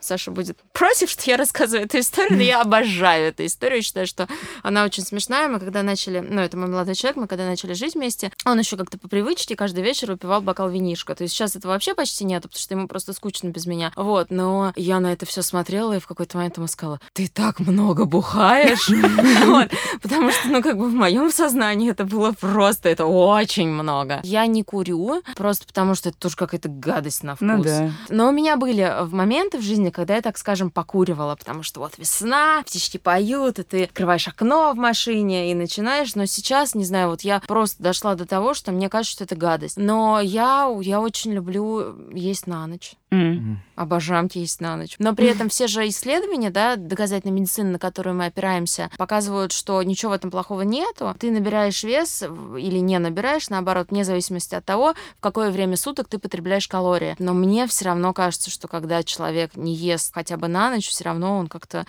[0.00, 3.82] Саша будет против, что я рассказываю эту историю, но я обожаю эту историю.
[3.82, 4.28] Считаю, что
[4.62, 5.48] она очень смешная.
[5.48, 8.76] Мы когда начали, ну, это мой молодой человек, мы когда начали жить вместе, он еще
[8.76, 11.14] как-то по привычке каждый вечер выпивал бокал винишка.
[11.14, 13.92] То есть сейчас это вообще почти нету, потому что ему просто скучно без меня.
[13.94, 17.60] Вот, но я на это все смотрела и в какой-то момент ему сказала, ты так
[17.60, 18.88] много бухаешь.
[20.02, 24.20] Потому что, ну, как бы в моем сознании это было просто, это очень много.
[24.24, 27.48] Я не курю, просто потому что это тоже какая-то гадость на вкус.
[27.48, 27.90] Ну да.
[28.08, 31.80] Но у меня были э, моменты в жизни, когда я, так скажем, покуривала, потому что
[31.80, 36.14] вот весна, птички поют, и ты открываешь окно в машине и начинаешь.
[36.14, 39.36] Но сейчас, не знаю, вот я просто дошла до того, что мне кажется, что это
[39.36, 39.76] гадость.
[39.76, 42.94] Но я, я очень люблю есть на ночь.
[43.14, 43.62] М.
[43.76, 44.96] Обожаем есть на ночь.
[44.98, 49.82] Но при этом все же исследования, да, доказательной медицины, на которую мы опираемся, показывают, что
[49.82, 51.14] ничего в этом плохого нету.
[51.18, 56.08] Ты набираешь вес или не набираешь, наоборот, вне зависимости от того, в какое время суток
[56.08, 57.16] ты потребляешь калории.
[57.18, 61.04] Но мне все равно кажется, что когда человек не ест хотя бы на ночь, все
[61.04, 61.86] равно он как-то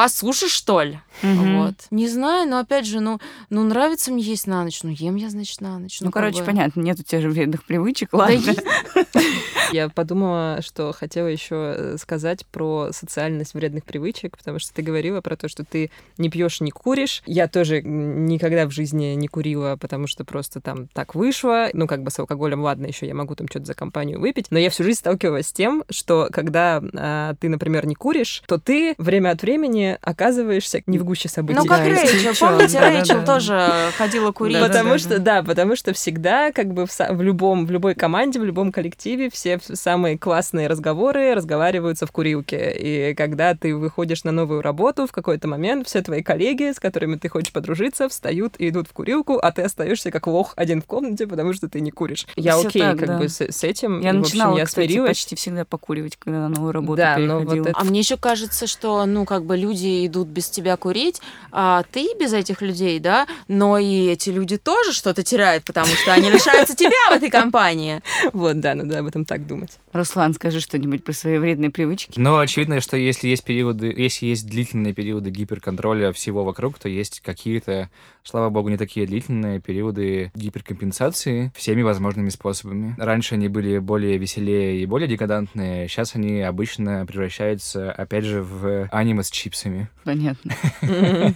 [0.00, 0.98] по суше, что ли?
[1.20, 1.58] Мгм.
[1.58, 1.74] Вот.
[1.90, 3.20] Не знаю, но опять же, ну,
[3.50, 6.00] ну нравится мне есть на ночь, ну ем я, значит, на ночь.
[6.00, 8.54] Ну, как короче, бы- понятно, нет у тебя же вредных привычек, ладно.
[9.72, 15.36] Я подумала, что хотела еще сказать про социальность вредных привычек, потому что ты говорила про
[15.36, 17.22] то, что ты не пьешь, не куришь.
[17.26, 21.68] Я тоже никогда в жизни не курила, потому что просто там так вышло.
[21.72, 24.46] Ну, как бы с алкоголем, ладно, еще я могу там что-то за компанию выпить.
[24.50, 28.58] Но я всю жизнь сталкивалась с тем, что когда а, ты, например, не куришь, то
[28.58, 31.58] ты время от времени оказываешься не в гуще событий.
[31.58, 32.34] Ну, как Да, Рэйчел.
[32.38, 32.90] Помните, да-да-да.
[32.98, 34.58] Рэйчел тоже ходила курить.
[34.58, 37.94] Да, Потому да, что, да, потому что всегда как бы в, в любом, в любой
[37.94, 42.72] команде, в любом коллективе все самые классные разговоры разговариваются в курилке.
[43.10, 47.16] И когда ты выходишь на новую работу, в какой-то момент все твои коллеги, с которыми
[47.16, 50.86] ты хочешь подружиться, встают и идут в курилку, а ты остаешься как лох один в
[50.86, 52.26] комнате, потому что ты не куришь.
[52.36, 53.18] Я Всё окей, так, как да.
[53.18, 54.00] бы с, с этим.
[54.00, 55.08] Я И, начинала, общем, я кстати, смирилась.
[55.10, 57.68] почти всегда покуривать, когда на новую работу Да, но вот переходила.
[57.68, 61.20] это- А мне еще кажется, что, ну, как бы люди идут без тебя курить,
[61.52, 66.12] а ты без этих людей, да, но и эти люди тоже что-то теряют, потому что
[66.12, 68.00] они лишаются тебя в этой компании.
[68.32, 69.70] Вот, да, надо об этом так думать.
[69.92, 72.12] Руслан, скажи что-нибудь про свои вредные привычки.
[72.18, 77.20] Но очевидно, что если есть периоды, если есть длительные периоды гиперконтроля всего вокруг, то есть
[77.20, 77.90] какие-то,
[78.22, 82.94] слава богу, не такие длительные периоды гиперкомпенсации всеми возможными способами.
[82.98, 88.88] Раньше они были более веселее и более декадантные, сейчас они обычно превращаются, опять же, в
[88.92, 89.59] аниме с чипсами.
[90.04, 90.54] Понятно.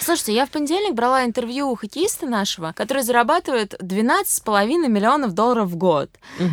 [0.00, 5.76] Слушайте, я в понедельник брала интервью у хоккеиста нашего, который зарабатывает 12,5 миллионов долларов в
[5.76, 6.10] год.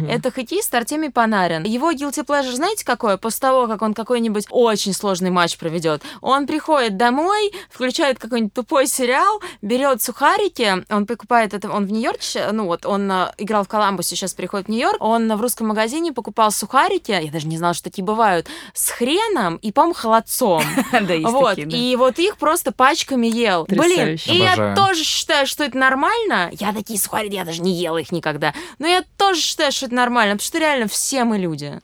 [0.08, 1.64] Это хоккеист Артемий Панарин.
[1.64, 3.18] Его guilty pleasure, знаете, какое?
[3.18, 8.88] После того, как он какой-нибудь очень сложный матч проведет, он приходит домой, включает какой-нибудь тупой
[8.88, 13.68] сериал, берет сухарики, он покупает это, он в Нью-Йорке, ну вот, он а, играл в
[13.68, 17.74] Коламбусе, сейчас переходит в Нью-Йорк, он в русском магазине покупал сухарики, я даже не знала,
[17.74, 20.64] что такие бывают, с хреном и, по-моему, холодцом.
[21.08, 21.78] Да, есть Вот, такие, да.
[21.78, 23.66] и вот их просто пачками ел.
[23.68, 24.32] Блин, Потрясающе.
[24.32, 26.50] и я тоже считаю, что это нормально.
[26.54, 28.54] Я такие сухари, я даже не ела их никогда.
[28.80, 31.80] Но я тоже считаю, что это нормально, потому что реально все мы люди.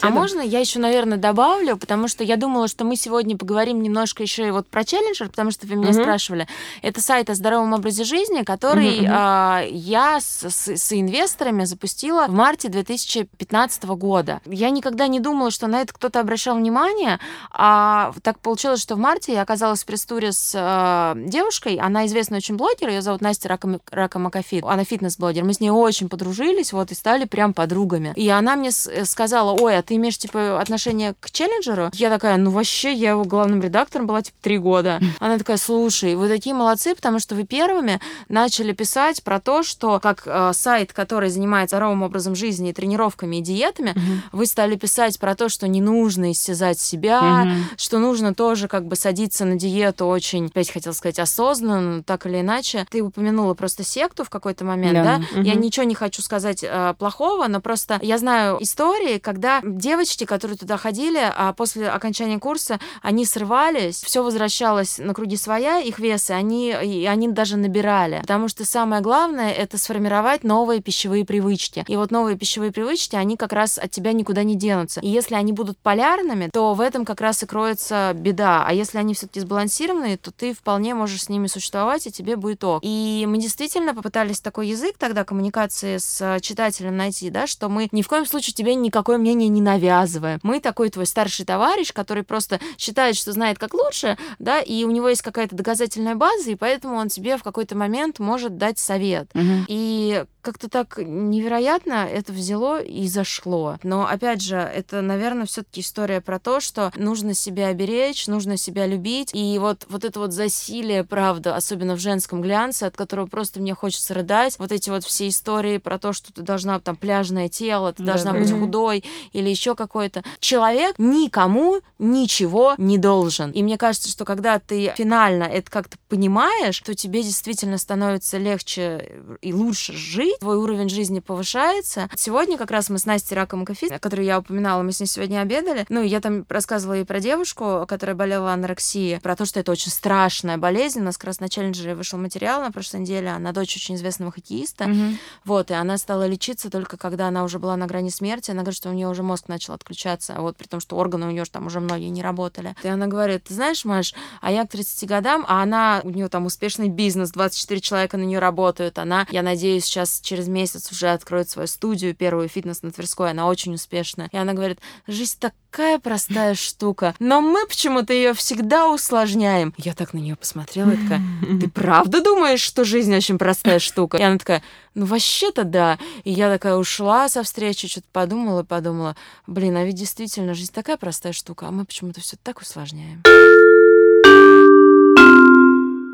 [0.00, 4.22] А можно я еще, наверное, добавлю, потому что я думала, что мы сегодня поговорим немножко
[4.22, 6.02] еще и вот про челленджер, потому что вы меня Мгм.
[6.02, 6.46] спрашивали.
[6.82, 9.12] Это сайт о здоровом образе жизни, который Мгм, мгм.
[9.12, 14.40] а, я с, с- с инвесторами запустила в марте 2015 года.
[14.46, 17.18] Я никогда не думала, что на это кто-то обращал внимание,
[17.50, 22.38] а так получилось, что в марте я оказалась в пресс-туре с а, девушкой, она известный
[22.38, 25.44] очень блогер, ее зовут Настя Рака, Рака Макафи, она фитнес-блогер.
[25.44, 28.12] Мы с ней очень подружились, вот, и стали прям подругами.
[28.16, 31.90] И она мне э, сказала, ой, а ты имеешь, типа, отношение к челленджеру?
[31.94, 35.00] Я такая, ну вообще, я его главным редактором была, типа, три года.
[35.20, 39.98] Она такая, слушай, вы такие молодцы, потому что вы первыми начали писать про то, что
[40.00, 44.22] как э, сайт, который занимается здоровым образом жизни и тренировками и диетами, Мгм.
[44.32, 47.64] вы стали писать про то, что не нужно истязать себя, Мгм.
[47.76, 52.26] что нужно тоже как бы садиться на диету очень, опять хотела сказать, осознанно, но так
[52.26, 52.86] или иначе.
[52.90, 55.18] Ты упомянула просто секту в какой-то момент, Да.
[55.18, 55.40] да?
[55.42, 55.60] Я Мгм.
[55.62, 60.76] ничего не хочу сказать э, плохого, но просто я знаю истории, когда девочки, которые туда
[60.76, 66.70] ходили, а после окончания курса они срывались, все возвращалось на круги своя, их весы, они,
[66.70, 68.20] и они даже набирали.
[68.20, 71.84] Потому что самое главное— это сформировать новые пищевые привычки.
[71.88, 75.00] И вот новые пищевые привычки, они как раз от тебя никуда не денутся.
[75.00, 78.64] И если они будут полярными, то в этом как раз и кроется беда.
[78.66, 82.64] А если они все-таки сбалансированные, то ты вполне можешь с ними существовать, и тебе будет
[82.64, 82.80] ок.
[82.82, 87.88] И мы действительно попытались такой язык тогда коммуникации с э, читателем найти, да, что мы
[87.92, 90.40] ни в коем случае тебе никакое мнение не навязываем.
[90.42, 94.90] Мы такой твой старший товарищ, который просто считает, что знает как лучше, да, и у
[94.90, 99.28] него есть какая-то доказательная база, и поэтому он тебе в какой-то момент может дать совет.
[99.34, 99.66] Мгм.
[99.68, 103.76] И как-то так невероятно это взяло и зашло.
[103.82, 108.86] Но опять же, это, наверное, все-таки история про то, что нужно себя беречь, нужно себя
[108.86, 109.28] любить.
[109.34, 113.74] И вот, вот это вот засилие, правда, особенно в женском глянце, от которого просто мне
[113.74, 114.58] хочется рыдать.
[114.58, 118.12] Вот эти вот все истории про то, что ты должна там пляжное тело, ты Да,
[118.12, 120.22] должна да, быть худой или еще какой-то.
[120.40, 123.50] Человек никому ничего не должен.
[123.50, 129.22] И мне кажется, что когда ты финально это как-то понимаешь, то тебе действительно становится легче
[129.42, 132.08] и лучше жить, твой уровень жизни повышается.
[132.16, 135.40] Сегодня как раз мы с Настей Раком Кофи, которую я упоминала, мы с ней сегодня
[135.40, 135.86] обедали.
[135.88, 139.72] Ну, и я там рассказывала ей про девушку, которая болела анорексией, про то, что это
[139.72, 141.00] очень страшная болезнь.
[141.00, 143.30] У нас как раз на челленджере вышел материал на прошлой неделе.
[143.30, 144.86] Она дочь очень известного хоккеиста.
[144.86, 145.18] Мгм.
[145.44, 148.50] Вот, и она стала лечиться только когда она уже была на грани смерти.
[148.50, 151.30] Она говорит, что у нее уже мозг начал отключаться, вот при том, что органы у
[151.30, 152.74] нее там уже многие не работали.
[152.82, 156.28] И она говорит, ты знаешь, Маш, а я к 30 годам, а она, у нее
[156.28, 161.08] там успешный бизнес, 24 человека на нее работают, она, я надеюсь, сейчас через месяц уже
[161.08, 164.28] откроет свою студию, первую фитнес на Тверской, она очень успешная.
[164.32, 169.74] И она говорит, жизнь такая простая штука, но мы почему-то ее всегда усложняем.
[169.76, 171.22] Я так на нее посмотрела и такая,
[171.60, 174.18] ты правда думаешь, что жизнь очень простая штука?
[174.18, 174.62] И она такая,
[174.94, 175.98] ну вообще-то да.
[176.24, 179.16] И я такая ушла со встречи, что-то подумала подумала,
[179.46, 183.22] блин, а ведь действительно жизнь такая простая штука, а мы почему-то все так усложняем.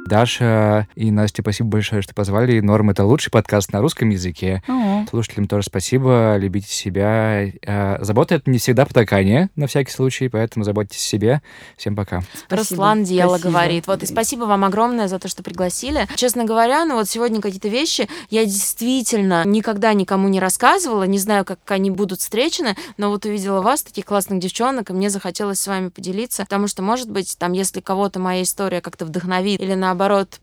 [0.06, 2.60] Даша и Настя, спасибо большое, что позвали.
[2.60, 4.62] Норм— это лучший подкаст на русском языке.
[4.68, 7.46] О, Слушателям тоже спасибо, любите себя.
[7.62, 11.42] Э, Забота— это не всегда потакание, на всякий случай, поэтому заботьтесь о себе.
[11.76, 12.22] Всем пока.
[12.46, 12.56] спасибо.
[12.56, 13.50] Руслан Диело Спасибо.
[13.50, 13.86] говорит.
[13.86, 16.06] Вот и спасибо вам огромное за то, что пригласили.
[16.16, 21.44] Честно говоря, ну вот сегодня какие-то вещи я действительно никогда никому не рассказывала, не знаю,
[21.44, 25.66] как они будут встречены, но вот увидела вас, таких классных девчонок, и мне захотелось с
[25.66, 29.94] вами поделиться, потому что, может быть, там, если кого-то моя история как-то вдохновит или, наоборот,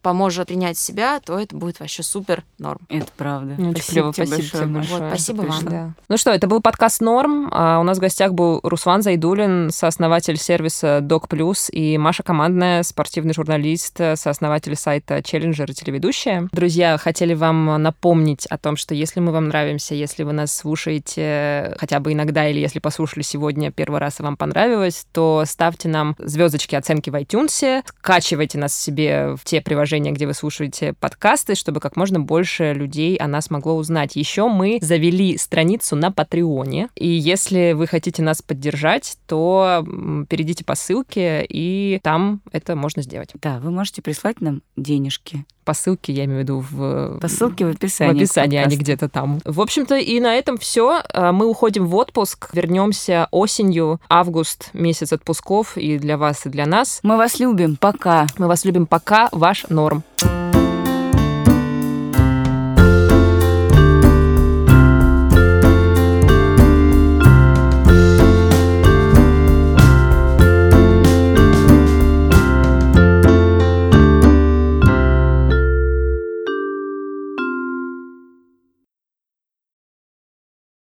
[0.01, 2.79] поможет принять себя, то это будет вообще супер норм.
[2.89, 3.53] Это правда.
[3.53, 5.01] Очень клево, тебе спасибо тебе большое.
[5.01, 5.65] Вот, спасибо вам.
[5.65, 5.93] Да.
[6.09, 7.49] Ну что, это был подкаст «Норм».
[7.51, 12.83] А у нас в гостях был Руслан Зайдулин, сооснователь сервиса Док Плюс, и Маша Командная,
[12.83, 16.47] спортивный журналист, сооснователь сайта Челленджер и телеведущая.
[16.51, 21.75] Друзья, хотели вам напомнить о том, что если мы вам нравимся, если вы нас слушаете
[21.79, 26.15] хотя бы иногда, или если послушали сегодня первый раз и вам понравилось, то ставьте нам
[26.17, 31.79] звездочки оценки в iTunes, скачивайте нас себе в те приложения, где вы слушаете подкасты, чтобы
[31.79, 34.15] как можно больше людей о нас могло узнать.
[34.15, 39.83] Еще мы завели страницу на Патреоне, и если вы хотите нас поддержать, то
[40.29, 43.31] перейдите по ссылке, и там это можно сделать.
[43.41, 45.43] Да, вы можете прислать нам денежки.
[45.63, 47.19] По ссылке, я имею в виду в...
[47.19, 48.13] По ссылке в в описании.
[48.13, 49.39] к описании, а не где-то там.
[49.45, 51.03] В общем-то, и на этом все.
[51.13, 56.99] Мы уходим в отпуск, вернемся осенью, август, месяц отпусков и для вас, и для нас.
[57.03, 57.77] Мы вас любим.
[57.79, 58.27] Пока.
[58.37, 58.85] Мы вас любим.
[58.85, 59.29] Пока.
[59.31, 60.03] Ваш Норм.